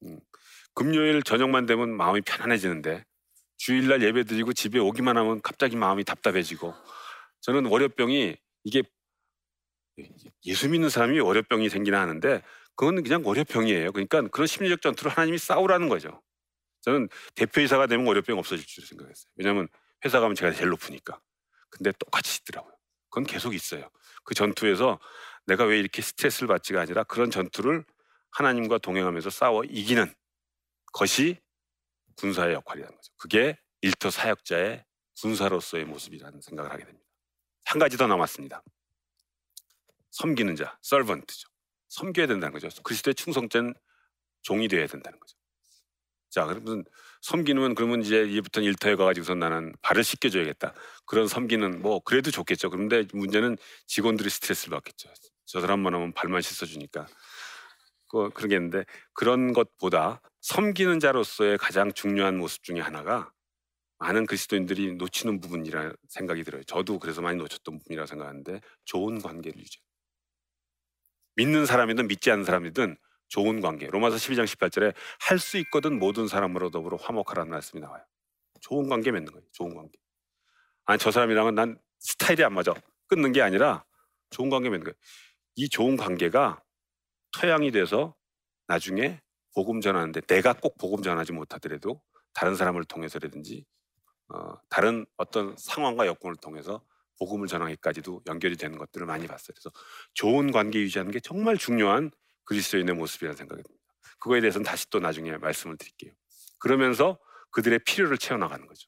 음. 0.04 0.20
금요일 0.74 1.22
저녁만 1.22 1.68
되면 1.68 1.96
마음이 1.96 2.22
편안해지는데 2.22 3.06
주일날 3.58 4.02
예배 4.02 4.24
드리고 4.24 4.54
집에 4.54 4.80
오기만 4.80 5.18
하면 5.18 5.42
갑자기 5.42 5.76
마음이 5.76 6.04
답답해지고 6.04 6.74
저는 7.42 7.68
월요병이 7.68 8.36
이게 8.64 8.82
예수 10.46 10.68
믿는 10.70 10.90
사람이 10.90 11.20
월요병이 11.20 11.70
생기나 11.70 12.02
하는데 12.02 12.42
그건 12.76 13.04
그냥 13.04 13.22
월요병이에요. 13.24 13.92
그러니까 13.92 14.28
그런 14.30 14.48
심리적 14.48 14.82
전투를 14.82 15.12
하나님이 15.12 15.38
싸우라는 15.38 15.90
거죠. 15.90 16.22
저는 16.82 17.08
대표이사가 17.36 17.86
되면 17.86 18.08
월요병 18.08 18.40
없어질 18.40 18.66
줄 18.66 18.84
생각했어요. 18.84 19.32
왜냐하면 19.36 19.68
회사 20.04 20.20
가면 20.20 20.36
제가 20.36 20.52
제일 20.54 20.70
높으니까. 20.70 21.22
근데 21.74 21.92
똑같이 21.94 22.40
있더라고요. 22.42 22.74
그건 23.10 23.26
계속 23.26 23.54
있어요. 23.54 23.90
그 24.24 24.34
전투에서 24.34 25.00
내가 25.46 25.66
왜 25.66 25.80
이렇게 25.80 26.02
스트레스를 26.02 26.48
받지가 26.48 26.82
아니라 26.82 27.04
그런 27.04 27.32
전투를 27.32 27.84
하나님과 28.32 28.78
동행하면서 28.78 29.30
싸워 29.30 29.64
이기는 29.64 30.14
것이 30.94 31.40
군사의 32.16 32.54
역할이라는 32.54 32.96
거죠. 32.96 33.14
그게 33.18 33.60
일터 33.82 34.10
사역자의 34.12 34.86
군사로서의 35.20 35.86
모습이라는 35.86 36.42
생각을 36.42 36.72
하게 36.72 36.86
됩니다. 36.86 37.06
한 37.66 37.80
가지 37.80 37.98
더 37.98 38.08
남았습니다. 38.08 38.64
섬기는 40.12 40.56
자, 40.56 40.78
서번트죠. 40.82 41.50
섬겨야 41.90 42.28
된다는 42.28 42.54
거죠. 42.54 42.70
그리스도의 42.84 43.16
충성된 43.16 43.74
종이 44.42 44.68
되어야 44.68 44.88
된다는 44.88 45.20
거죠. 45.20 45.36
자, 46.34 46.46
그러면 46.46 46.84
섬기는 47.22 47.76
그러면 47.76 48.02
이제 48.02 48.24
이제부터는 48.24 48.68
일터에 48.68 48.96
가가지고서 48.96 49.36
나는 49.36 49.72
발을 49.84 50.04
씻겨줘야겠다. 50.04 50.74
그런 51.06 51.28
섬기는 51.28 51.84
뭐 51.84 52.00
그래도 52.00 52.32
좋겠죠. 52.32 52.72
그런데 52.72 53.06
문제는 53.14 53.56
직원들이 53.86 54.32
스트레스를 54.32 54.72
받겠죠. 54.72 55.10
저 55.46 55.62
사람만 55.62 55.94
하면 55.94 56.12
발만 56.14 56.42
씻어주니까. 56.42 57.06
그, 58.10 58.32
그러겠는데 58.32 58.86
그런 59.14 59.54
것보다 59.54 60.22
섬기는 60.42 61.00
자로서의 61.00 61.60
가장 61.60 61.94
중요한 61.94 62.40
모습 62.40 62.64
중에 62.64 62.80
하나가 62.80 63.32
많은 64.00 64.26
그리스도인들이 64.26 64.96
놓치는 64.96 65.40
부분이라 65.40 65.94
생각이 66.10 66.44
들어요. 66.44 66.64
저도 66.64 66.98
그래서 66.98 67.22
많이 67.22 67.38
놓쳤던 67.38 67.78
부분이라고 67.78 68.08
생각하는데 68.08 68.60
좋은 68.86 69.22
관계를 69.22 69.62
유지. 69.62 69.78
믿는 71.36 71.68
사람이든 71.68 72.08
믿지 72.08 72.32
않는 72.32 72.44
사람이든 72.44 72.98
좋은 73.30 73.62
관계. 73.62 73.88
로마서 73.88 74.18
12장 74.18 74.46
18절에 74.46 74.94
할 75.20 75.40
수 75.40 75.58
있거든 75.60 76.00
모든 76.00 76.28
사람으로 76.28 76.70
더불어 76.72 76.98
화목하라는 76.98 77.52
말씀이 77.52 77.82
나와요. 77.82 78.04
좋은 78.62 78.88
관계 78.90 79.12
맺는 79.12 79.32
거예요. 79.32 79.46
좋은 79.52 79.74
관계. 79.76 79.98
아니 80.86 81.00
저 81.00 81.12
사람이랑은 81.12 81.56
난 81.56 81.80
스타일이 82.00 82.44
안 82.44 82.54
맞아. 82.54 82.74
끊는 83.08 83.32
게 83.32 83.42
아니라 83.42 83.86
좋은 84.30 84.50
관계 84.50 84.70
맺는 84.70 84.86
거예요. 84.86 84.96
이 85.56 85.70
좋은 85.70 85.98
관계가 85.98 86.62
토양이 87.40 87.72
돼서 87.72 88.16
나중에 88.68 89.22
복음 89.56 89.82
전하는데 89.82 90.22
내가 90.22 90.54
꼭 90.54 90.78
복음 90.78 91.04
전하지 91.04 91.32
못하더라도 91.34 92.02
다른 92.34 92.56
사람을 92.56 92.86
통해서라든지 92.86 93.66
어, 94.30 94.56
다른 94.70 95.06
어떤 95.18 95.56
상황과 95.58 96.08
여건을 96.08 96.38
통해서 96.38 96.84
복음을 97.20 97.48
전하기까지도 97.48 98.24
연결이 98.28 98.56
되는 98.58 98.78
것들을 98.78 99.06
많이 99.06 99.28
봤어요. 99.28 99.54
그래서 99.54 99.72
좋은 100.14 100.52
관계 100.52 100.80
유지하는 100.80 101.12
게 101.12 101.20
정말 101.20 101.58
중요한 101.58 102.12
그리스도인의 102.46 102.96
모습이라는 102.96 103.36
생각이 103.36 103.64
듭니다. 103.64 103.84
그거에 104.20 104.42
대해서는 104.42 104.64
다시 104.64 104.90
또 104.90 105.00
나중에 105.00 105.38
말씀을 105.38 105.78
드릴게요. 105.78 106.14
그러면서 106.60 107.20
그들의 107.52 107.80
필요를 107.86 108.18
채워나가는 108.18 108.66
거죠. 108.66 108.88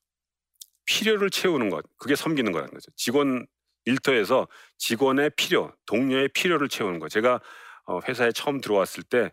필요를 0.85 1.29
채우는 1.29 1.69
것, 1.69 1.85
그게 1.97 2.15
섬기는 2.15 2.51
거라는 2.51 2.74
거죠. 2.74 2.91
직원 2.95 3.45
일터에서 3.85 4.47
직원의 4.77 5.31
필요, 5.35 5.75
동료의 5.85 6.29
필요를 6.29 6.69
채우는 6.69 7.00
거. 7.00 7.09
제가 7.09 7.39
어, 7.85 8.00
회사에 8.07 8.31
처음 8.31 8.62
들어왔을 8.62 9.03
때 9.03 9.31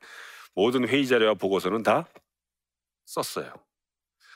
모든 0.54 0.86
회의 0.88 1.06
자료와 1.06 1.34
보고서는 1.34 1.82
다 1.82 2.08
썼어요. 3.06 3.52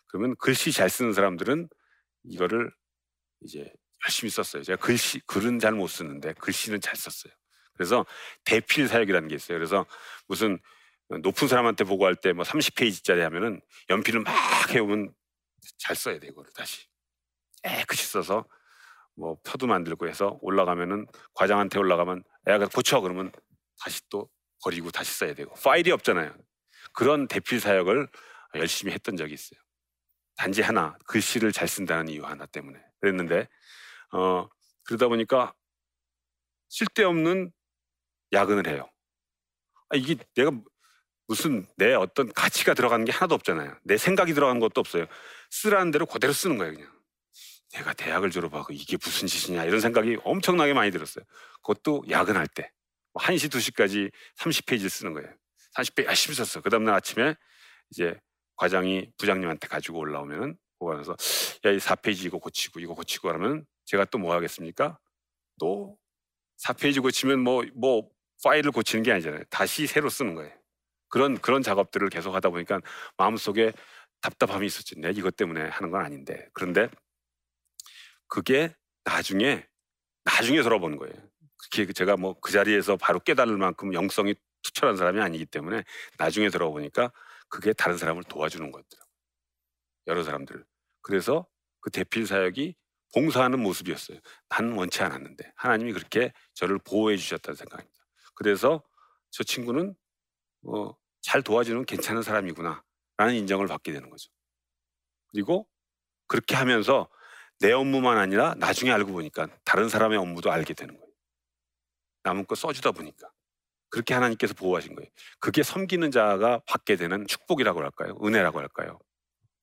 그러면 0.06 0.34
글씨 0.38 0.72
잘 0.72 0.88
쓰는 0.88 1.12
사람들은 1.12 1.68
이거를 2.24 2.70
이제 3.42 3.70
열심히 4.06 4.30
썼어요. 4.30 4.62
제가 4.62 4.80
글씨 4.80 5.20
글은 5.26 5.58
잘 5.58 5.72
못 5.72 5.88
쓰는데 5.88 6.32
글씨는 6.34 6.80
잘 6.80 6.96
썼어요. 6.96 7.32
그래서 7.76 8.04
대필 8.44 8.88
사역이라는 8.88 9.28
게 9.28 9.34
있어요. 9.34 9.58
그래서 9.58 9.86
무슨 10.28 10.58
높은 11.22 11.48
사람한테 11.48 11.84
보고할 11.84 12.16
때 12.16 12.32
뭐 12.32 12.44
30페이지짜리 12.44 13.20
하면은 13.20 13.60
연필을 13.90 14.20
막 14.20 14.34
해오면 14.74 15.14
잘 15.78 15.94
써야 15.96 16.18
돼 16.18 16.28
이거를 16.28 16.50
다시 16.54 16.86
깨끗이 17.62 18.06
써서 18.06 18.44
뭐 19.14 19.36
표도 19.44 19.66
만들고 19.66 20.08
해서 20.08 20.38
올라가면은 20.42 21.06
과장한테 21.34 21.78
올라가면 21.78 22.22
애가 22.46 22.68
고쳐 22.68 23.00
그러면 23.00 23.32
다시 23.80 24.02
또 24.10 24.28
버리고 24.62 24.90
다시 24.90 25.12
써야 25.18 25.34
되고 25.34 25.54
파일이 25.54 25.90
없잖아요. 25.92 26.34
그런 26.92 27.28
대필 27.28 27.60
사역을 27.60 28.08
열심히 28.56 28.92
했던 28.92 29.16
적이 29.16 29.34
있어요. 29.34 29.60
단지 30.36 30.60
하나 30.62 30.96
글씨를 31.06 31.52
잘 31.52 31.66
쓴다는 31.68 32.08
이유 32.08 32.24
하나 32.24 32.46
때문에 32.46 32.78
그랬는데 33.00 33.48
어 34.12 34.48
그러다 34.84 35.08
보니까 35.08 35.54
쓸데없는 36.68 37.52
야근을 38.32 38.66
해요. 38.68 38.88
아, 39.90 39.96
이게 39.96 40.16
내가 40.34 40.52
무슨 41.28 41.66
내 41.76 41.94
어떤 41.94 42.32
가치가 42.32 42.74
들어가는 42.74 43.04
게 43.04 43.12
하나도 43.12 43.34
없잖아요. 43.34 43.76
내 43.84 43.96
생각이 43.96 44.34
들어가는 44.34 44.60
것도 44.60 44.80
없어요. 44.80 45.06
쓰라는 45.50 45.90
대로 45.90 46.06
그대로 46.06 46.32
쓰는 46.32 46.58
거예요, 46.58 46.74
그냥. 46.74 46.92
내가 47.74 47.92
대학을 47.92 48.30
졸업하고 48.30 48.72
이게 48.72 48.96
무슨 49.02 49.26
짓이냐 49.26 49.64
이런 49.64 49.80
생각이 49.80 50.18
엄청나게 50.24 50.72
많이 50.72 50.90
들었어요. 50.90 51.24
그것도 51.62 52.04
야근할 52.08 52.46
때. 52.46 52.70
1시, 53.14 53.50
뭐 53.52 53.60
2시까지 53.60 54.12
30페이지를 54.38 54.88
쓰는 54.88 55.14
거예요. 55.14 55.28
30페이지 55.76 56.04
열심히 56.06 56.36
썼어. 56.36 56.62
그 56.62 56.70
다음날 56.70 56.94
아침에 56.94 57.34
이제 57.90 58.18
과장이 58.56 59.10
부장님한테 59.18 59.68
가지고 59.68 59.98
올라오면은 59.98 60.56
보관해서 60.78 61.16
야, 61.64 61.70
이 61.70 61.78
4페이지 61.78 62.24
이거 62.26 62.38
고치고 62.38 62.80
이거 62.80 62.94
고치고 62.94 63.28
하면 63.30 63.66
제가 63.86 64.04
또 64.06 64.18
뭐 64.18 64.34
하겠습니까? 64.34 64.98
또 65.58 65.98
4페이지 66.64 67.02
고치면 67.02 67.40
뭐, 67.40 67.64
뭐 67.74 68.08
파일을 68.44 68.72
고치는 68.72 69.02
게 69.02 69.12
아니잖아요. 69.12 69.44
다시 69.50 69.86
새로 69.86 70.08
쓰는 70.08 70.34
거예요. 70.34 70.52
그런, 71.08 71.38
그런 71.38 71.62
작업들을 71.62 72.08
계속 72.10 72.34
하다 72.34 72.50
보니까 72.50 72.80
마음속에 73.16 73.72
답답함이 74.20 74.66
있었지. 74.66 74.98
내 74.98 75.10
이것 75.10 75.36
때문에 75.36 75.62
하는 75.68 75.90
건 75.90 76.04
아닌데. 76.04 76.48
그런데 76.52 76.88
그게 78.28 78.74
나중에, 79.04 79.66
나중에 80.24 80.62
돌아보는 80.62 80.98
거예요. 80.98 81.14
그게 81.70 81.92
제가 81.92 82.16
뭐 82.16 82.34
그 82.40 82.52
자리에서 82.52 82.96
바로 82.96 83.20
깨달을 83.20 83.56
만큼 83.56 83.94
영성이 83.94 84.34
투철한 84.62 84.96
사람이 84.96 85.20
아니기 85.20 85.46
때문에 85.46 85.84
나중에 86.18 86.48
들어보니까 86.50 87.12
그게 87.48 87.72
다른 87.72 87.96
사람을 87.96 88.24
도와주는 88.24 88.70
거더라고요. 88.70 89.06
여러 90.08 90.22
사람들. 90.24 90.64
그래서 91.02 91.46
그 91.80 91.90
대필 91.90 92.26
사역이 92.26 92.74
봉사하는 93.14 93.60
모습이었어요. 93.60 94.18
나는 94.48 94.72
원치 94.72 95.02
않았는데 95.02 95.52
하나님이 95.56 95.92
그렇게 95.92 96.32
저를 96.54 96.78
보호해 96.78 97.16
주셨다는 97.16 97.56
생각입니다. 97.56 97.95
그래서 98.36 98.82
저 99.30 99.42
친구는 99.42 99.96
어, 100.62 100.94
잘 101.20 101.42
도와주는 101.42 101.84
괜찮은 101.84 102.22
사람이구나 102.22 102.84
라는 103.16 103.34
인정을 103.34 103.66
받게 103.66 103.92
되는 103.92 104.08
거죠. 104.08 104.30
그리고 105.28 105.68
그렇게 106.28 106.54
하면서 106.54 107.08
내 107.58 107.72
업무만 107.72 108.18
아니라 108.18 108.54
나중에 108.58 108.92
알고 108.92 109.12
보니까 109.12 109.48
다른 109.64 109.88
사람의 109.88 110.18
업무도 110.18 110.52
알게 110.52 110.74
되는 110.74 110.94
거예요. 110.96 111.12
남은 112.22 112.46
거 112.46 112.54
써주다 112.54 112.92
보니까. 112.92 113.30
그렇게 113.88 114.14
하나님께서 114.14 114.54
보호하신 114.54 114.94
거예요. 114.94 115.08
그게 115.38 115.62
섬기는 115.62 116.10
자가 116.10 116.60
받게 116.66 116.96
되는 116.96 117.26
축복이라고 117.26 117.80
할까요? 117.80 118.18
은혜라고 118.22 118.58
할까요? 118.58 118.98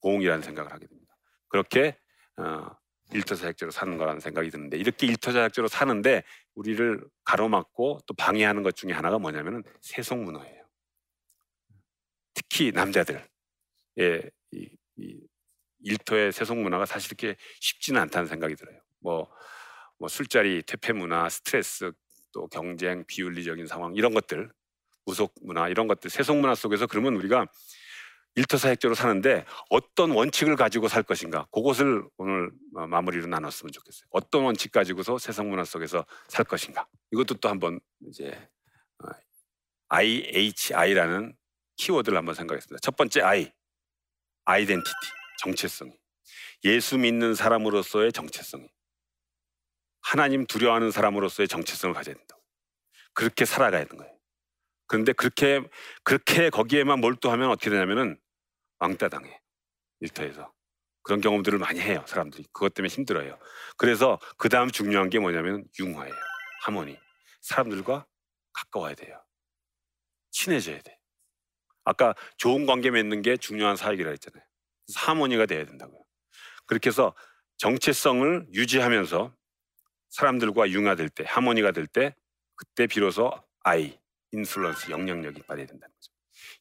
보응이라는 0.01 0.41
생각을 0.41 0.71
하게 0.71 0.87
됩니다. 0.87 1.15
그렇게 1.49 1.97
어, 2.37 2.69
일터사역자로 3.11 3.71
사는 3.71 3.97
거라는 3.97 4.19
생각이 4.19 4.49
드는데 4.49 4.77
이렇게 4.77 5.07
일터사역자로 5.07 5.67
사는데 5.67 6.23
우리를 6.55 7.03
가로막고 7.25 7.99
또 8.07 8.13
방해하는 8.13 8.63
것 8.63 8.75
중에 8.75 8.91
하나가 8.91 9.19
뭐냐면은 9.19 9.63
세속 9.81 10.19
문화예요. 10.19 10.63
특히 12.33 12.71
남자들 12.71 13.23
예, 13.99 14.21
이, 14.51 14.69
이 14.97 15.19
일터의 15.83 16.31
세속 16.31 16.57
문화가 16.57 16.85
사실 16.85 17.11
이렇게 17.11 17.37
쉽지는 17.59 18.01
않다는 18.01 18.27
생각이 18.27 18.55
들어요. 18.55 18.79
뭐, 18.99 19.29
뭐 19.99 20.07
술자리, 20.07 20.63
퇴폐 20.63 20.93
문화, 20.93 21.29
스트레스, 21.29 21.91
또 22.31 22.47
경쟁, 22.47 23.05
비윤리적인 23.05 23.67
상황 23.67 23.93
이런 23.95 24.13
것들, 24.13 24.51
무속 25.05 25.35
문화 25.41 25.67
이런 25.67 25.87
것들 25.87 26.09
세속 26.09 26.37
문화 26.37 26.55
속에서 26.55 26.87
그러면 26.87 27.15
우리가 27.15 27.47
일터사역자로 28.35 28.95
사는데 28.95 29.45
어떤 29.69 30.11
원칙을 30.11 30.55
가지고 30.55 30.87
살 30.87 31.03
것인가 31.03 31.45
그것을 31.51 32.03
오늘 32.17 32.51
어, 32.75 32.87
마무리로 32.87 33.27
나눴으면 33.27 33.71
좋겠어요. 33.71 34.07
어떤 34.09 34.43
원칙 34.43 34.71
가지고서 34.71 35.17
세상 35.17 35.49
문화 35.49 35.63
속에서 35.63 36.05
살 36.27 36.45
것인가 36.45 36.87
이것도 37.11 37.35
또 37.35 37.49
한번 37.49 37.79
이제 38.07 38.31
어, 39.03 39.09
IHI라는 39.89 41.35
키워드를 41.77 42.17
한번 42.17 42.33
생각했습니다. 42.33 42.79
첫 42.81 42.95
번째 42.95 43.21
I, 43.21 43.51
아이덴티티, 44.45 44.91
정체성이 45.39 45.91
예수 46.65 46.97
믿는 46.97 47.35
사람으로서의 47.35 48.11
정체성이 48.11 48.67
하나님 50.01 50.45
두려워하는 50.45 50.91
사람으로서의 50.91 51.47
정체성을 51.47 51.93
가져야 51.93 52.15
된다. 52.15 52.37
그렇게 53.13 53.45
살아가야 53.45 53.85
되는 53.85 53.97
거예요. 53.97 54.13
그런데 54.87 55.13
그렇게 55.13 55.61
그렇게 56.03 56.49
거기에만 56.49 56.99
몰두하면 56.99 57.49
어떻게 57.49 57.69
되냐면은 57.69 58.19
왕따 58.83 59.07
당해 59.07 59.39
일터에서 60.01 60.51
그런 61.03 61.21
경험들을 61.21 61.57
많이 61.57 61.79
해요 61.79 62.03
사람들이 62.05 62.43
그것 62.51 62.73
때문에 62.73 62.93
힘들어요. 62.93 63.39
그래서 63.77 64.19
그 64.37 64.49
다음 64.49 64.69
중요한 64.69 65.09
게 65.09 65.19
뭐냐면 65.19 65.63
융화예요. 65.79 66.13
하모니. 66.65 66.99
사람들과 67.41 68.05
가까워야 68.51 68.95
돼요. 68.95 69.21
친해져야 70.31 70.81
돼. 70.81 70.97
아까 71.85 72.13
좋은 72.37 72.65
관계 72.65 72.91
맺는 72.91 73.21
게 73.21 73.37
중요한 73.37 73.75
사역이라 73.75 74.09
했잖아요. 74.11 74.43
하모니가 74.95 75.45
돼야 75.45 75.65
된다고요. 75.65 76.03
그렇게 76.65 76.89
해서 76.89 77.15
정체성을 77.57 78.47
유지하면서 78.53 79.33
사람들과 80.09 80.69
융화될 80.69 81.09
때, 81.09 81.23
하모니가 81.27 81.71
될 81.71 81.87
때, 81.87 82.15
그때 82.55 82.87
비로소 82.87 83.31
아이, 83.63 83.97
인플루언스, 84.31 84.91
영향력이 84.91 85.41
발휘해야 85.43 85.67
된다는 85.67 85.93
거죠. 85.93 86.12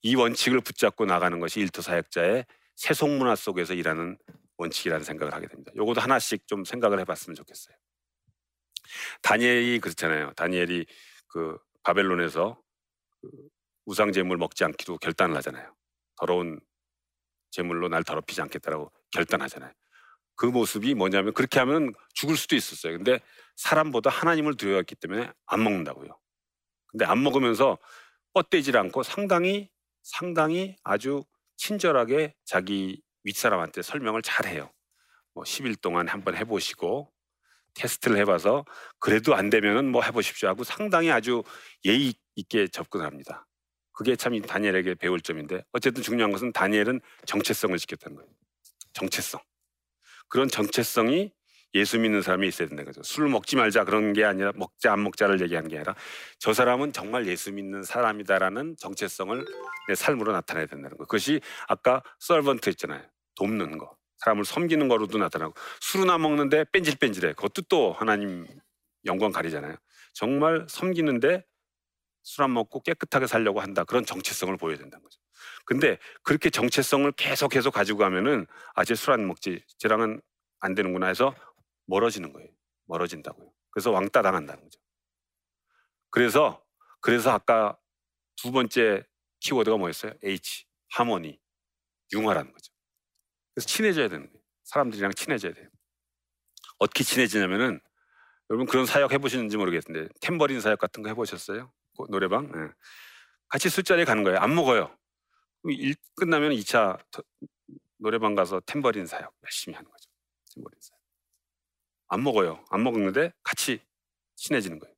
이 0.03 0.15
원칙을 0.15 0.61
붙잡고 0.61 1.05
나가는 1.05 1.39
것이 1.41 1.61
일터 1.61 1.83
사역자의 1.83 2.47
세속 2.77 3.11
문화 3.11 3.35
속에서 3.37 3.75
일하는 3.75 4.19
원칙이라는 4.57 5.05
생각을 5.05 5.35
하게 5.35 5.47
됩니다. 5.49 5.73
요것도 5.77 6.01
하나씩 6.01 6.47
좀 6.47 6.65
생각을 6.65 7.01
해봤으면 7.01 7.35
좋겠어요. 7.35 7.77
다니엘이 9.23 9.81
그렇잖아요. 9.81 10.33
다니엘이 10.35 10.87
그 11.29 11.59
바벨론에서 11.83 12.61
우상 13.87 14.13
제물 14.13 14.37
먹지 14.37 14.65
않기로 14.65 14.99
결단을 14.99 15.37
하잖아요. 15.37 15.75
더러운 16.17 16.61
제물로 17.51 17.89
날 17.89 18.03
더럽히지 18.03 18.41
않겠다라고 18.43 18.91
결단하잖아요. 19.11 19.73
그 20.37 20.47
모습이 20.47 20.95
뭐냐면 20.95 21.35
그렇게 21.35 21.59
하면 21.61 21.93
죽을 22.15 22.37
수도 22.37 22.57
있었어요. 22.57 22.97
근데 22.97 23.21
사람보다 23.57 24.11
하나님을 24.11 24.57
두려워했기 24.57 24.95
때문에 24.97 25.31
안 25.47 25.63
먹는다고요. 25.63 26.19
근데 26.89 27.05
안 27.05 27.23
먹으면서 27.23 27.79
뻗대질 28.33 28.77
않고 28.77 29.03
상당히 29.03 29.71
상당히 30.03 30.77
아주 30.83 31.25
친절하게 31.57 32.35
자기 32.45 33.01
윗사람한테 33.25 33.83
설명을 33.83 34.23
잘 34.23 34.47
해요. 34.47 34.71
뭐 35.35 35.45
10일 35.45 35.81
동안 35.81 36.09
한번 36.09 36.37
해보시고 36.37 37.11
테스트를 37.75 38.19
해봐서 38.19 38.65
그래도 38.99 39.35
안 39.35 39.49
되면은 39.49 39.91
뭐 39.91 40.03
해보십시오 40.03 40.49
하고 40.49 40.65
상당히 40.65 41.11
아주 41.11 41.43
예의 41.85 42.15
있게 42.35 42.69
접근합니다. 42.69 43.47
그게 43.93 44.17
참 44.17 44.41
다니엘에게 44.41 44.95
배울 44.97 45.21
점인데 45.21 45.63
어쨌든 45.73 46.03
중요한 46.03 46.33
것은 46.33 46.53
다니엘은 46.53 47.01
정체성을 47.27 47.79
지켰다는 47.79 48.17
거예요. 48.17 48.31
정체성. 48.95 49.41
그런 50.29 50.49
정체성이 50.49 51.33
예수 51.75 51.99
믿는 51.99 52.23
사람이 52.23 52.47
있어야 52.49 52.69
된다는 52.69 52.93
거죠. 52.93 53.03
술 53.03 53.29
먹지 53.29 53.57
말자 53.57 53.85
그런 53.85 54.13
게 54.13 54.25
아니라 54.25 54.53
먹자 54.55 54.93
안 54.93 55.03
먹자를 55.03 55.41
얘기한 55.41 55.69
게 55.69 55.77
아니라 55.77 55.95
저 56.39 56.53
사람은 56.53 56.93
정말 56.93 57.27
예수 57.27 57.53
믿는 57.53 57.83
사람이다라는 57.83 58.77
정체성을 58.79 59.45
내 59.89 59.95
삶으로 59.95 60.33
나타내야 60.33 60.67
된다는 60.67 60.97
거. 60.99 61.05
그것이 61.05 61.41
아까 61.69 62.03
서번트 62.19 62.69
했잖아요. 62.71 63.03
돕는 63.37 63.79
거. 63.79 63.97
사람을 64.19 64.45
섬기는 64.45 64.87
거로도 64.89 65.19
나타나고 65.19 65.55
술은 65.81 66.11
안 66.11 66.21
먹는데 66.23 66.65
뺀질뺀질해. 66.73 67.33
그것도 67.33 67.63
또 67.69 67.93
하나님 67.93 68.47
영광 69.05 69.33
가리잖아요. 69.33 69.77
정말 70.13 70.67
섬기는데 70.69 71.45
술 72.25 72.45
안 72.45 72.53
먹고 72.55 72.83
깨끗하게 72.83 73.27
살려고 73.27 73.61
한다. 73.61 73.83
그런 73.85 74.05
정체성을 74.05 74.57
보여야 74.59 74.77
된다는 74.77 75.03
거죠. 75.03 75.19
근데 75.65 75.99
그렇게 76.23 76.51
정체성을 76.51 77.11
계속 77.13 77.49
계속 77.49 77.73
가지고 77.73 77.99
가면은 78.01 78.47
아, 78.75 78.85
쟤 78.85 78.93
술 78.95 79.13
안 79.15 79.27
먹지. 79.27 79.65
쟤랑은 79.79 80.21
안 80.61 80.75
되는구나 80.77 81.09
해서 81.09 81.35
멀어지는 81.93 82.33
거예요. 82.33 82.49
멀어진다고요. 82.87 83.53
그래서 83.71 83.91
왕따 83.91 84.23
당한다는 84.23 84.63
거죠. 84.63 84.81
그래서 86.11 86.65
그래서 87.01 87.31
아까 87.31 87.77
두 88.37 88.51
번째 88.51 89.05
키워드가 89.41 89.77
뭐였어요? 89.77 90.13
H 90.25 90.67
하모니 90.93 91.39
융화라는 92.15 92.51
거죠. 92.53 92.73
그래서 93.55 93.67
친해져야 93.67 94.09
되는 94.09 94.27
거예요. 94.27 94.43
사람들이랑 94.65 95.13
친해져야 95.13 95.53
돼요. 95.53 95.69
어떻게 96.79 97.05
친해지냐면은 97.05 97.81
여러분 98.49 98.67
그런 98.67 98.87
사역 98.87 99.13
해보시는지 99.13 99.57
모르겠는데 99.57 100.13
탬버린 100.21 100.61
사역 100.61 100.79
같은 100.79 101.03
거 101.03 101.11
해보셨어요? 101.11 101.73
그 101.97 102.07
노래방? 102.11 102.51
네. 102.53 102.73
같이 103.49 103.69
술자리에 103.69 104.05
가는 104.05 104.23
거예요. 104.23 104.39
안 104.39 104.55
먹어요. 104.55 104.97
일 105.65 105.95
끝나면 106.17 106.53
2차 106.53 106.99
노래방 107.99 108.35
가서 108.35 108.61
탬버린 108.61 109.07
사역 109.07 109.35
열심히 109.45 109.77
하는 109.77 109.91
거죠. 109.91 110.11
탬버린 110.55 110.79
사역. 110.81 110.92
안 112.13 112.23
먹어요. 112.23 112.63
안 112.69 112.83
먹는데 112.83 113.33
같이 113.43 113.81
친해지는 114.37 114.79
거예요. 114.79 114.95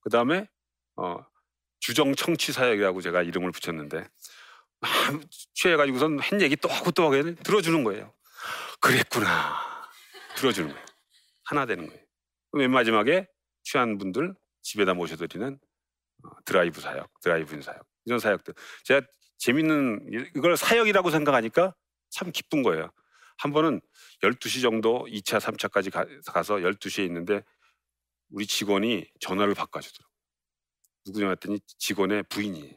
그 0.00 0.08
다음에 0.08 0.46
어, 0.94 1.18
주정 1.80 2.14
청취 2.14 2.52
사역이라고 2.52 3.00
제가 3.00 3.22
이름을 3.22 3.50
붙였는데 3.50 4.08
막 4.78 4.90
취해가지고선 5.54 6.20
한 6.20 6.40
얘기 6.40 6.54
또 6.54 6.68
하고 6.68 6.92
또 6.92 7.02
하고 7.02 7.34
들어주는 7.42 7.82
거예요. 7.82 8.14
그랬구나. 8.80 9.88
들어주는 10.36 10.70
거예요. 10.70 10.86
하나 11.44 11.66
되는 11.66 11.88
거예요. 11.88 12.00
맨 12.52 12.70
마지막에 12.70 13.26
취한 13.64 13.98
분들 13.98 14.32
집에다 14.62 14.94
모셔드리는 14.94 15.58
어, 16.22 16.28
드라이브 16.44 16.80
사역, 16.80 17.10
드라이브인 17.20 17.62
사역 17.62 17.84
이런 18.04 18.20
사역들. 18.20 18.54
제가 18.84 19.04
재밌는 19.38 20.30
이걸 20.36 20.56
사역이라고 20.56 21.10
생각하니까 21.10 21.74
참 22.10 22.30
기쁜 22.30 22.62
거예요. 22.62 22.92
한 23.38 23.52
번은 23.52 23.80
12시 24.22 24.62
정도 24.62 25.06
2차, 25.08 25.40
3차까지 25.40 25.92
가, 25.92 26.42
서 26.42 26.56
12시에 26.56 27.06
있는데 27.06 27.42
우리 28.30 28.46
직원이 28.46 29.06
전화를 29.20 29.54
바꿔주더라고요. 29.54 30.08
누구냐 31.06 31.28
했더니 31.30 31.60
직원의 31.78 32.24
부인이 32.24 32.76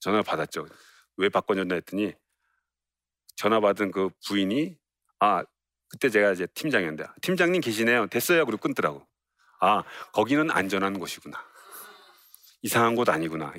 전화를 0.00 0.22
받았죠. 0.22 0.66
왜 1.16 1.28
바꿔줬나 1.28 1.74
했더니 1.76 2.14
전화 3.36 3.58
받은 3.60 3.90
그 3.90 4.10
부인이 4.26 4.76
아 5.18 5.42
그때 5.88 6.08
제가 6.08 6.32
이제 6.32 6.46
팀장이었는데 6.46 7.04
팀장님 7.22 7.60
계시네요. 7.62 8.06
됐어요. 8.06 8.44
그리고 8.44 8.60
끊더라고. 8.60 9.06
아 9.60 9.82
거기는 10.12 10.50
안전한 10.50 10.98
곳이구나. 10.98 11.42
이상한 12.62 12.94
곳 12.94 13.08
아니구나. 13.08 13.52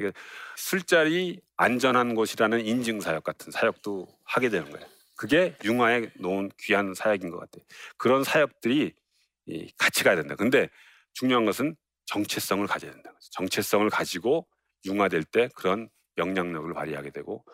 술자리 0.56 1.42
안전한 1.58 2.14
곳이라는 2.14 2.66
인증 2.66 3.02
사역 3.02 3.24
같은 3.24 3.52
사역도 3.52 4.08
하게 4.24 4.50
되는 4.50 4.70
거예요. 4.72 4.88
그게 5.22 5.56
융화에 5.64 6.10
놓은 6.16 6.50
귀한 6.58 6.96
사역인 6.96 7.30
것 7.30 7.38
같아요. 7.38 7.64
그런 7.98 8.24
사역들이 8.24 8.92
같이 9.78 10.04
가야 10.04 10.16
된다. 10.16 10.36
근데 10.36 10.68
중요한 11.14 11.46
것은 11.46 11.76
정체성을 12.08 12.66
가져야 12.66 12.92
된다. 12.92 13.14
정체성을 13.30 13.88
가지고 13.92 14.48
융화될 14.84 15.24
때 15.26 15.48
그런 15.54 15.90
영향력을 16.18 16.74
발휘하게 16.74 17.12
되고 17.12 17.46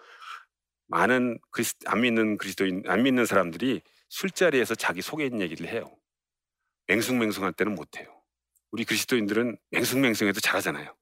많은 0.85 1.39
그리스, 1.51 1.75
안 1.87 1.99
믿는 1.99 2.37
그리스도인 2.37 2.83
안 2.87 3.03
믿는 3.03 3.25
사람들이 3.25 3.81
술자리에서 4.07 4.73
자기 4.73 5.01
속에 5.01 5.25
있는 5.25 5.41
얘기를 5.41 5.67
해요. 5.67 5.93
맹숭맹숭할 6.87 7.51
때는 7.51 7.75
못 7.75 7.97
해요. 7.97 8.07
우리 8.71 8.85
그리스도인들은 8.85 9.57
맹숭맹숭해도 9.71 10.39
잘하잖아요. 10.39 10.95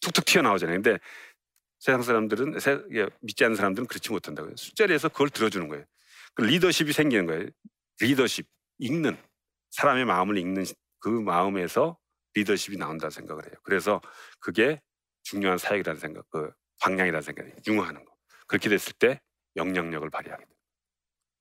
툭툭 0.00 0.24
튀어나오잖아요. 0.24 0.80
근데 0.80 0.98
세상 1.78 2.00
사람들은 2.00 2.56
믿지 3.20 3.44
않는 3.44 3.54
사람들은 3.54 3.86
그렇지 3.86 4.10
못한다고요. 4.12 4.56
술자리에서 4.56 5.10
그걸 5.10 5.28
들어주는 5.28 5.68
거예요. 5.68 5.84
그 6.36 6.42
리더십이 6.42 6.92
생기는 6.92 7.26
거예요. 7.26 7.48
리더십, 8.00 8.46
읽는 8.78 9.16
사람의 9.70 10.04
마음을 10.04 10.36
읽는 10.38 10.64
그 11.00 11.08
마음에서 11.08 11.98
리더십이 12.34 12.76
나온다 12.76 13.10
생각을 13.10 13.44
해요. 13.46 13.54
그래서 13.62 14.00
그게 14.38 14.80
중요한 15.22 15.58
사역이라는 15.58 15.98
생각, 15.98 16.28
그 16.30 16.52
방향이라는 16.80 17.22
생각이 17.22 17.50
융화하는 17.66 18.04
거. 18.04 18.14
그렇게 18.46 18.68
됐을 18.68 18.92
때 18.92 19.20
영향력을 19.56 20.08
발휘하게 20.10 20.44
돼요. 20.44 20.54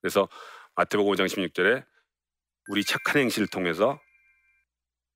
그래서 0.01 0.29
마태복음 0.75 1.13
5장 1.13 1.25
16절에 1.27 1.85
우리 2.69 2.83
착한 2.83 3.21
행실을 3.21 3.47
통해서 3.47 3.99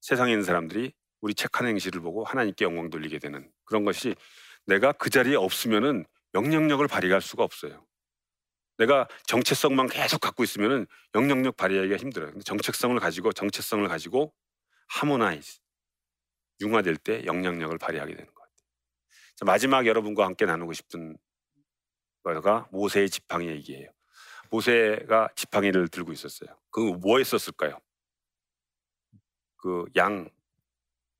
세상에 0.02 0.32
있는 0.32 0.44
사람들이 0.44 0.94
우리 1.22 1.34
착한 1.34 1.68
행실을 1.68 2.02
보고 2.02 2.24
하나님께 2.24 2.66
영광 2.66 2.90
돌리게 2.90 3.20
되는 3.20 3.50
그런 3.66 3.86
것이 3.86 4.16
내가 4.66 4.92
그 4.92 5.10
자리에 5.10 5.36
없으면은 5.36 6.06
영향력을 6.34 6.86
발휘할 6.88 7.22
수가 7.22 7.44
없어요. 7.44 7.86
내가 8.80 9.08
정체성만 9.28 9.90
계속 9.90 10.22
갖고 10.22 10.44
있으면은 10.44 10.88
영향력 11.16 11.58
발휘하기가 11.58 11.98
힘들어요. 11.98 12.32
근데 12.32 12.44
정체성을 12.44 12.98
가지고 13.00 13.34
정체성을 13.34 13.88
가지고 13.88 14.34
하모나이즈 14.90 15.60
융화될 16.62 16.98
때 16.98 17.26
영향력을 17.26 17.78
발휘하게 17.78 18.14
되는 18.16 18.34
것 18.34 18.42
같아요. 18.42 18.58
자, 19.36 19.46
마지막 19.46 19.86
여러분과 19.86 20.26
함께 20.26 20.46
나누고 20.46 20.74
싶은 20.74 21.18
거가 22.24 22.68
모세의 22.72 23.10
지팡이 23.10 23.48
얘기예요. 23.50 23.90
모세가 24.52 25.30
지팡이를 25.36 25.90
들고 25.90 26.14
있었어요. 26.14 26.58
그뭐 26.72 27.20
했었을까요? 27.20 27.80
그 29.58 29.86
양, 29.98 30.30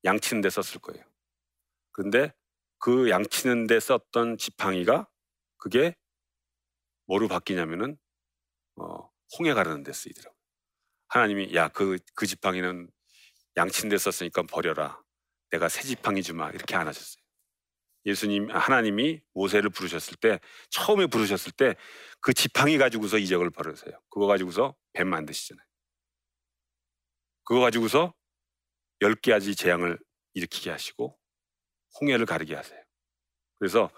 양 0.04 0.18
치는 0.20 0.40
데 0.42 0.50
썼을 0.50 0.80
거예요. 0.80 1.04
그런데 1.92 2.32
그 2.78 3.10
양 3.10 3.24
치는 3.26 3.66
데 3.66 3.80
썼던 3.80 4.38
지팡이가 4.38 5.08
그게 5.58 5.94
뭐로 7.10 7.28
바뀌냐면은 7.28 7.98
어, 8.76 9.10
홍해 9.38 9.54
가르는 9.54 9.82
데 9.82 9.92
쓰이더라고요. 9.92 10.38
하나님이 11.08 11.54
야 11.54 11.68
그그 11.68 11.98
그 12.14 12.26
지팡이는 12.26 12.88
양친 13.56 13.88
데 13.88 13.98
썼으니까 13.98 14.44
버려라. 14.44 15.02
내가 15.50 15.68
새 15.68 15.82
지팡이 15.82 16.22
주마 16.22 16.50
이렇게 16.50 16.76
안 16.76 16.86
하셨어요. 16.86 17.22
예수님 18.06 18.50
하나님이 18.50 19.20
모세를 19.34 19.70
부르셨을 19.70 20.16
때 20.16 20.40
처음에 20.70 21.06
부르셨을 21.06 21.52
때 21.52 21.74
그 22.20 22.34
지팡이 22.34 22.78
가지고서 22.78 23.18
이적을 23.18 23.50
벌으세요. 23.50 23.98
그거 24.10 24.26
가지고서 24.26 24.76
뱀 24.92 25.08
만드시잖아요. 25.08 25.64
그거 27.44 27.60
가지고서 27.60 28.14
열 29.00 29.14
개아지 29.14 29.56
재앙을 29.56 29.98
일으키게 30.34 30.70
하시고 30.70 31.18
홍해를 32.00 32.26
가르게 32.26 32.54
하세요. 32.54 32.80
그래서 33.58 33.90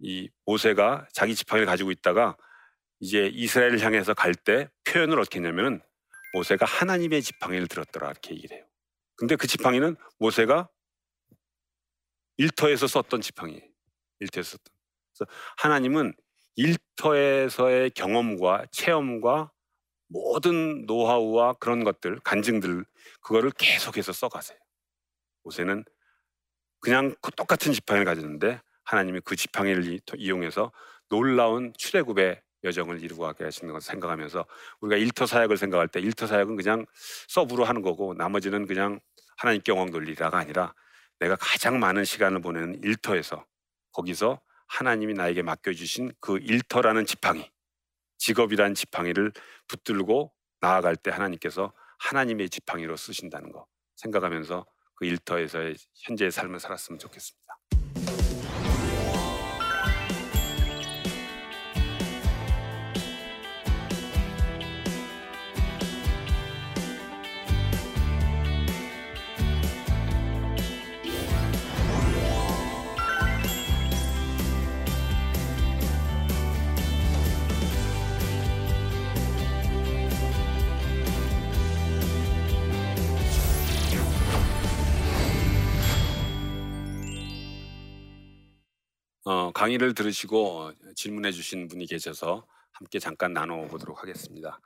이 0.00 0.30
모세가 0.46 1.08
자기 1.12 1.34
지팡이를 1.34 1.66
가지고 1.66 1.90
있다가 1.90 2.36
이제 3.00 3.26
이스라엘을 3.26 3.80
향해서 3.80 4.14
갈 4.14 4.34
때 4.34 4.68
표현을 4.84 5.18
어떻게 5.20 5.38
했냐면은 5.38 5.80
모세가 6.34 6.66
하나님의 6.66 7.22
지팡이를 7.22 7.68
들었더라 7.68 8.10
이렇게 8.10 8.34
얘기를 8.34 8.56
해요. 8.56 8.66
근데 9.16 9.36
그 9.36 9.46
지팡이는 9.46 9.96
모세가 10.18 10.68
일터에서 12.36 12.86
썼던 12.86 13.20
지팡이에요. 13.20 13.60
일터에서 14.20 14.50
썼던. 14.52 14.72
그래서 15.12 15.30
하나님은 15.58 16.14
일터에서의 16.56 17.90
경험과 17.90 18.66
체험과 18.70 19.52
모든 20.08 20.86
노하우와 20.86 21.54
그런 21.54 21.84
것들, 21.84 22.20
간증들 22.20 22.84
그거를 23.20 23.50
계속해서 23.50 24.12
써가세요. 24.12 24.58
모세는 25.44 25.84
그냥 26.80 27.14
그 27.20 27.30
똑같은 27.32 27.72
지팡이를 27.72 28.04
가졌는데 28.04 28.60
하나님이 28.84 29.20
그 29.24 29.36
지팡이를 29.36 30.00
이용해서 30.16 30.72
놀라운 31.08 31.72
출애굽의 31.76 32.40
여정을 32.64 33.02
이루고 33.02 33.22
가게 33.22 33.44
하시는 33.44 33.72
것을 33.72 33.86
생각하면서 33.92 34.44
우리가 34.80 34.96
일터 34.96 35.26
사역을 35.26 35.56
생각할 35.56 35.88
때 35.88 36.00
일터 36.00 36.26
사역은 36.26 36.56
그냥 36.56 36.86
서브로 37.28 37.64
하는 37.64 37.82
거고 37.82 38.14
나머지는 38.14 38.66
그냥 38.66 39.00
하나님께 39.36 39.72
영광 39.72 39.90
돌리라가 39.90 40.38
아니라 40.38 40.74
내가 41.20 41.36
가장 41.36 41.78
많은 41.78 42.04
시간을 42.04 42.40
보내는 42.40 42.80
일터에서 42.82 43.44
거기서 43.92 44.40
하나님이 44.66 45.14
나에게 45.14 45.42
맡겨주신 45.42 46.12
그 46.20 46.38
일터라는 46.38 47.06
지팡이 47.06 47.50
직업이란 48.18 48.74
지팡이를 48.74 49.32
붙들고 49.68 50.32
나아갈 50.60 50.96
때 50.96 51.10
하나님께서 51.10 51.72
하나님의 51.98 52.50
지팡이로 52.50 52.96
쓰신다는 52.96 53.52
거 53.52 53.66
생각하면서 53.96 54.66
그 54.96 55.06
일터에서의 55.06 55.76
현재의 55.94 56.30
삶을 56.30 56.60
살았으면 56.60 56.98
좋겠습니다. 56.98 57.58
강의를 89.68 89.92
들으시고 89.92 90.72
질문해 90.96 91.30
주신 91.30 91.68
분이 91.68 91.84
계셔서 91.84 92.46
함께 92.72 92.98
잠깐 92.98 93.34
나눠보도록 93.34 94.02
하겠습니다. 94.02 94.60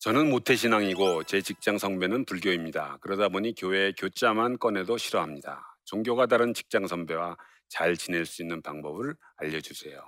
저는 0.00 0.28
모태신앙이고 0.28 1.22
제 1.22 1.40
직장 1.40 1.78
선배는 1.78 2.24
불교입니다. 2.24 2.98
그러다 3.00 3.28
보니 3.28 3.54
교회 3.54 3.92
교자만 3.92 4.58
꺼내도 4.58 4.98
싫어합니다. 4.98 5.78
종교가 5.84 6.26
다른 6.26 6.52
직장 6.52 6.88
선배와 6.88 7.36
잘 7.68 7.96
지낼 7.96 8.26
수 8.26 8.42
있는 8.42 8.60
방법을 8.60 9.14
알려주세요. 9.36 10.02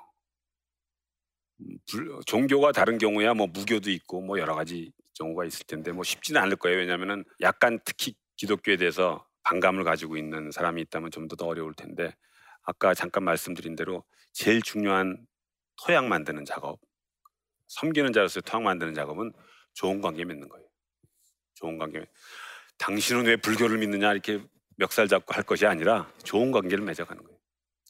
음, 1.60 1.78
불, 1.88 2.18
종교가 2.26 2.72
다른 2.72 2.98
경우야 2.98 3.32
뭐 3.32 3.46
무교도 3.46 3.90
있고 3.92 4.22
뭐 4.22 4.40
여러 4.40 4.56
가지 4.56 4.90
경우가 5.14 5.44
있을 5.44 5.66
텐데 5.66 5.92
뭐 5.92 6.02
쉽지는 6.02 6.40
않을 6.42 6.56
거예요. 6.56 6.78
왜냐하면 6.78 7.24
약간 7.42 7.78
특히 7.84 8.16
기독교에 8.36 8.76
대해서 8.76 9.24
반감을 9.44 9.84
가지고 9.84 10.16
있는 10.16 10.50
사람이 10.50 10.82
있다면 10.82 11.12
좀 11.12 11.28
더 11.28 11.46
어려울 11.46 11.74
텐데 11.74 12.12
아까 12.68 12.92
잠깐 12.92 13.24
말씀드린 13.24 13.76
대로 13.76 14.04
제일 14.34 14.60
중요한 14.60 15.26
토양 15.82 16.06
만드는 16.06 16.44
작업, 16.44 16.78
섬기는 17.68 18.12
자로서의 18.12 18.42
토양 18.42 18.62
만드는 18.62 18.92
작업은 18.92 19.32
좋은 19.72 20.02
관계 20.02 20.26
맺는 20.26 20.50
거예요. 20.50 20.68
좋은 21.54 21.78
관계. 21.78 22.04
당신은 22.76 23.24
왜 23.24 23.36
불교를 23.36 23.78
믿느냐 23.78 24.12
이렇게 24.12 24.44
멱살 24.76 25.08
잡고 25.08 25.32
할 25.32 25.44
것이 25.44 25.64
아니라 25.64 26.12
좋은 26.24 26.52
관계를 26.52 26.84
맺어가는 26.84 27.24
거예요. 27.24 27.38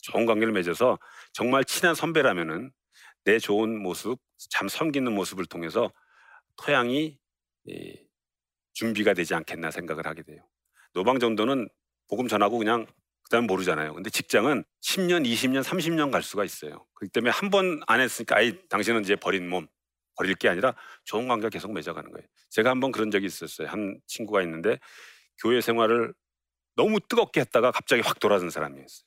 좋은 0.01 0.25
관계를 0.25 0.53
맺어서 0.53 0.97
정말 1.33 1.65
친한 1.65 1.93
선배라면은 1.93 2.71
내 3.25 3.37
좋은 3.37 3.77
모습, 3.83 4.17
참 4.49 4.69
섬기는 4.69 5.11
모습을 5.11 5.45
통해서 5.45 5.91
토양이 6.55 7.19
준비가 8.71 9.13
되지 9.13 9.35
않겠나 9.35 9.71
생각을 9.71 10.07
하게 10.07 10.23
돼요. 10.23 10.41
노방 10.93 11.19
정도는 11.19 11.67
복음 12.07 12.29
전하고 12.29 12.57
그냥 12.57 12.87
그다음 13.29 13.45
모르잖아요. 13.47 13.93
근데 13.93 14.09
직장은 14.09 14.63
10년, 14.81 15.25
20년, 15.25 15.63
30년 15.63 16.11
갈 16.11 16.23
수가 16.23 16.43
있어요. 16.45 16.85
그렇기 16.95 17.11
때문에 17.13 17.31
한 17.31 17.49
번 17.51 17.81
안 17.87 17.99
했으니까 18.01 18.37
아이 18.37 18.67
당신은 18.69 19.03
이제 19.03 19.15
버린 19.15 19.47
몸 19.49 19.67
버릴 20.17 20.35
게 20.35 20.49
아니라 20.49 20.75
좋은 21.05 21.27
관계 21.27 21.49
계속 21.49 21.71
맺어가는 21.73 22.11
거예요. 22.11 22.27
제가 22.49 22.69
한번 22.71 22.91
그런 22.91 23.11
적이 23.11 23.27
있었어요. 23.27 23.67
한 23.69 23.99
친구가 24.07 24.41
있는데 24.43 24.79
교회 25.41 25.61
생활을 25.61 26.13
너무 26.75 26.99
뜨겁게 26.99 27.41
했다가 27.41 27.71
갑자기 27.71 28.01
확 28.01 28.19
돌아선 28.19 28.49
사람이었어요. 28.49 29.05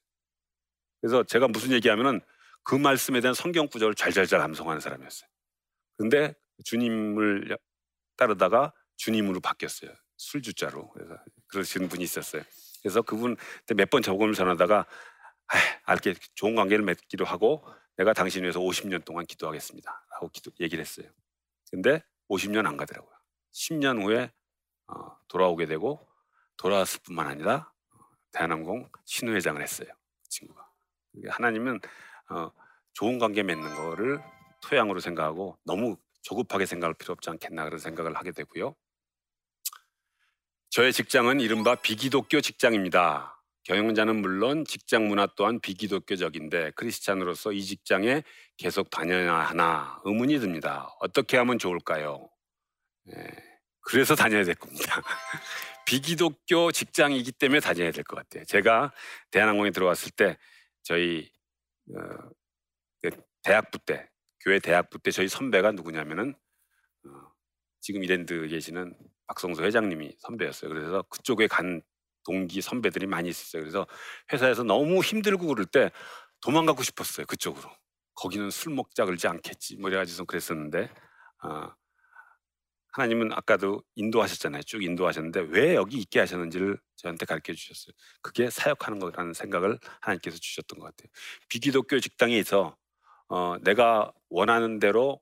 그래서 1.01 1.25
제가 1.25 1.49
무슨 1.49 1.73
얘기하면은 1.73 2.21
그 2.65 2.75
말씀에 2.77 3.21
대한 3.21 3.35
성경 3.35 3.67
구절을 3.69 3.95
잘잘잘 3.97 4.41
암송하는 4.41 4.81
사람이었어요. 4.81 5.29
근데 5.99 6.35
주님을 6.65 7.59
따르다가 8.17 8.73
주님으로 8.97 9.41
바뀌었어요. 9.41 9.91
술주자로. 10.17 10.91
그래서 10.91 11.17
그러시는 11.49 11.89
분이 11.89 12.05
있었어요. 12.05 12.43
그래서 12.83 13.03
그분 13.03 13.37
몇번 13.75 14.03
적음을 14.03 14.35
전하다가 14.35 14.79
아, 14.79 15.57
알게 15.85 16.15
좋은 16.35 16.55
관계를 16.55 16.85
맺기로 16.85 17.25
하고 17.25 17.65
내가 17.97 18.13
당신 18.13 18.43
위해서 18.43 18.59
50년 18.59 19.05
동안 19.05 19.25
기도하겠습니다. 19.27 20.07
라고 20.11 20.29
기도, 20.29 20.51
얘기를 20.61 20.83
했어요. 20.83 21.07
근데 21.71 22.03
50년 22.29 22.67
안 22.67 22.77
가더라고요. 22.77 23.13
10년 23.53 24.03
후에 24.03 24.33
어, 24.87 25.17
돌아오게 25.29 25.67
되고 25.67 26.07
돌아왔을 26.57 27.01
뿐만 27.05 27.27
아니라 27.27 27.71
어, 27.93 27.99
대한항공 28.33 28.91
신우회장을 29.05 29.61
했어요. 29.63 29.89
그 30.23 30.29
친구가. 30.29 30.69
하나님은 31.29 31.81
어, 32.31 32.51
좋은 32.95 33.19
관계 33.19 33.43
맺는 33.43 33.75
거를 33.75 34.21
토양으로 34.63 35.01
생각하고 35.01 35.59
너무 35.65 35.97
조급하게 36.23 36.67
생각할 36.67 36.95
필요 36.95 37.13
없지 37.13 37.31
않겠나 37.31 37.65
그런 37.65 37.79
생각을 37.79 38.17
하게 38.17 38.33
되고요. 38.33 38.75
저의 40.73 40.91
직장은 40.95 41.41
이른바 41.41 41.75
비기독교 41.75 42.41
직장입니다. 42.41 43.39
경영자는 43.65 44.23
물론 44.23 44.65
직장 44.65 45.07
문화 45.07 45.27
또한 45.37 45.61
비기독교적인데 45.61 46.71
크리스찬으로서 46.77 47.53
이 47.53 47.63
직장에 47.63 48.23
계속 48.57 48.89
다녀야 48.89 49.35
하나 49.35 50.01
의문이 50.07 50.39
듭니다. 50.39 50.89
어떻게 51.01 51.37
하면 51.37 51.59
좋을까요? 51.59 52.27
네, 53.05 53.15
그래서 53.83 54.15
다녀야 54.15 54.45
될 54.45 54.55
겁니다. 54.55 55.03
비기독교 55.85 56.73
직장이기 56.73 57.33
때문에 57.33 57.61
다녀야 57.61 57.91
될 57.91 58.03
것 58.05 58.17
같아요. 58.17 58.47
제가 58.47 58.95
대한항공에 59.31 59.73
들어왔을 59.73 60.11
때 60.13 60.39
저희 60.83 61.31
어, 61.95 62.01
그 63.03 63.11
대학부 63.43 63.79
때 63.79 64.09
교회 64.41 64.59
대학부 64.59 64.99
때 65.01 65.11
저희 65.11 65.29
선배가 65.29 65.73
누구냐면은 65.73 66.35
어, 67.05 67.11
지금 67.83 68.03
이랜드 68.05 68.49
계시는 68.49 68.97
박성수 69.27 69.63
회장님이 69.63 70.17
선배였어요. 70.19 70.71
그래서 70.71 71.03
그쪽에 71.03 71.47
간 71.47 71.83
동기 72.25 72.61
선배들이 72.61 73.07
많이 73.07 73.29
있었어요. 73.29 73.63
그래서 73.63 73.87
회사에서 74.33 74.63
너무 74.63 75.01
힘들고 75.01 75.47
그럴 75.47 75.67
때 75.67 75.91
도망가고 76.41 76.83
싶었어요. 76.83 77.27
그쪽으로. 77.27 77.69
거기는 78.15 78.51
술 78.51 78.75
먹자 78.75 79.05
그러지 79.05 79.27
않겠지. 79.27 79.77
뭐 79.77 79.91
이래가지고 79.91 80.27
그랬었는데 80.27 80.91
어, 81.45 81.73
하나님은 82.93 83.33
아까도 83.33 83.83
인도하셨잖아요. 83.95 84.63
쭉 84.65 84.83
인도하셨는데 84.83 85.41
왜 85.49 85.75
여기 85.75 85.99
있게 85.99 86.21
하셨는지를 86.21 86.79
저한테 86.97 87.25
가르쳐 87.25 87.55
주셨어요. 87.55 87.93
그게 88.21 88.51
사역하는 88.51 88.99
거라는 88.99 89.33
생각을 89.33 89.79
하나님께서 90.01 90.37
주셨던 90.39 90.79
것 90.79 90.87
같아요. 90.87 91.11
비기독교 91.49 91.99
직당에서 92.01 92.77
어, 93.29 93.57
내가 93.63 94.13
원하는 94.29 94.79
대로 94.79 95.21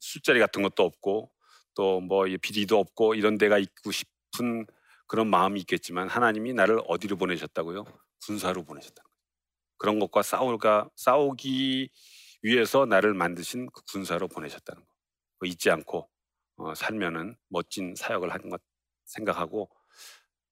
술자리 0.00 0.40
같은 0.40 0.62
것도 0.62 0.82
없고 0.82 1.30
또 1.74 2.00
뭐 2.00 2.26
비리도 2.40 2.78
없고 2.78 3.14
이런 3.14 3.38
데가 3.38 3.58
있고 3.58 3.92
싶은 3.92 4.66
그런 5.06 5.28
마음이 5.28 5.60
있겠지만 5.60 6.08
하나님이 6.08 6.54
나를 6.54 6.80
어디로 6.86 7.16
보내셨다고요? 7.16 7.84
군사로 8.26 8.64
보내셨다는 8.64 9.08
거예요. 9.08 9.22
그런 9.78 9.98
것과 9.98 10.22
싸울까 10.22 10.90
싸우기 10.96 11.90
위해서 12.42 12.86
나를 12.86 13.14
만드신 13.14 13.68
그 13.72 13.82
군사로 13.92 14.28
보내셨다는 14.28 14.82
거. 14.82 15.46
잊지 15.46 15.70
않고 15.70 16.08
어, 16.56 16.74
살면은 16.74 17.36
멋진 17.48 17.94
사역을 17.96 18.32
하는 18.32 18.48
것 18.48 18.62
생각하고 19.06 19.68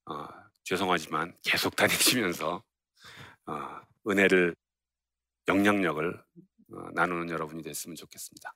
어, 0.06 0.26
죄송하지만 0.64 1.37
계속 1.42 1.76
다니시면서 1.76 2.62
어, 3.46 3.80
은혜를 4.09 4.54
영향력을 5.48 6.22
어, 6.72 6.90
나누는 6.94 7.30
여러분이 7.30 7.62
됐으면 7.62 7.96
좋겠습니다. 7.96 8.52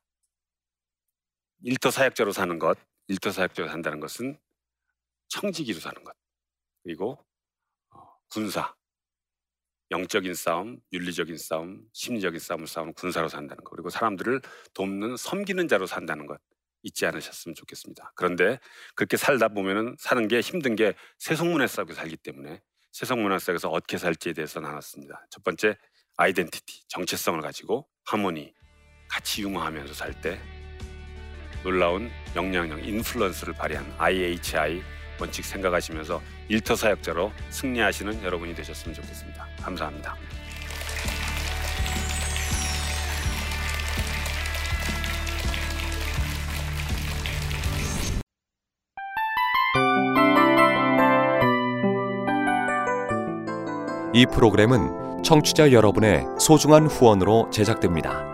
일터 1.64 1.90
사역자로 1.90 2.32
사는 2.32 2.58
것, 2.58 2.78
일터 3.08 3.32
사역자로 3.32 3.68
산다는 3.68 3.98
것은 3.98 4.38
청지기로 5.28 5.80
사는 5.80 6.04
것, 6.04 6.14
그리고 6.82 7.18
어, 7.90 8.02
군사, 8.28 8.74
영적인 9.90 10.34
싸움, 10.34 10.78
윤리적인 10.92 11.38
싸움, 11.38 11.88
심리적인 11.94 12.38
싸움을 12.38 12.66
싸우는 12.66 12.92
군사로 12.92 13.28
산다는 13.30 13.64
것, 13.64 13.70
그리고 13.70 13.88
사람들을 13.88 14.42
돕는 14.74 15.16
섬기는 15.16 15.66
자로 15.68 15.86
산다는 15.86 16.26
것 16.26 16.38
잊지 16.82 17.06
않으셨으면 17.06 17.54
좋겠습니다. 17.54 18.12
그런데 18.14 18.60
그렇게 18.94 19.16
살다 19.16 19.48
보면은 19.48 19.96
사는 19.98 20.28
게 20.28 20.40
힘든 20.40 20.76
게 20.76 20.92
세속문화 21.18 21.66
속에 21.66 21.94
살기 21.94 22.18
때문에 22.18 22.62
세속문화 22.92 23.38
속에서 23.38 23.70
어떻게 23.70 23.96
살지에 23.96 24.34
대해서 24.34 24.60
나눴습니다. 24.60 25.26
첫 25.30 25.42
번째 25.42 25.78
아이덴티티, 26.18 26.88
정체성을 26.88 27.40
가지고 27.40 27.88
하모니, 28.04 28.52
같이 29.08 29.42
융화하면서 29.42 29.94
살 29.94 30.20
때 30.20 30.38
놀라운 31.64 32.10
영향력, 32.36 32.86
인플루언스를 32.86 33.54
발휘한 33.54 33.84
IHI 33.98 34.82
원칙 35.18 35.44
생각하시면서 35.44 36.20
일터 36.48 36.76
사역자로 36.76 37.32
승리하시는 37.50 38.22
여러분이 38.22 38.54
되셨으면 38.54 38.94
좋겠습니다. 38.94 39.46
감사합니다. 39.62 40.14
이 54.12 54.26
프로그램은 54.26 55.22
청취자 55.24 55.72
여러분의 55.72 56.24
소중한 56.38 56.86
후원으로 56.86 57.50
제작됩니다. 57.50 58.33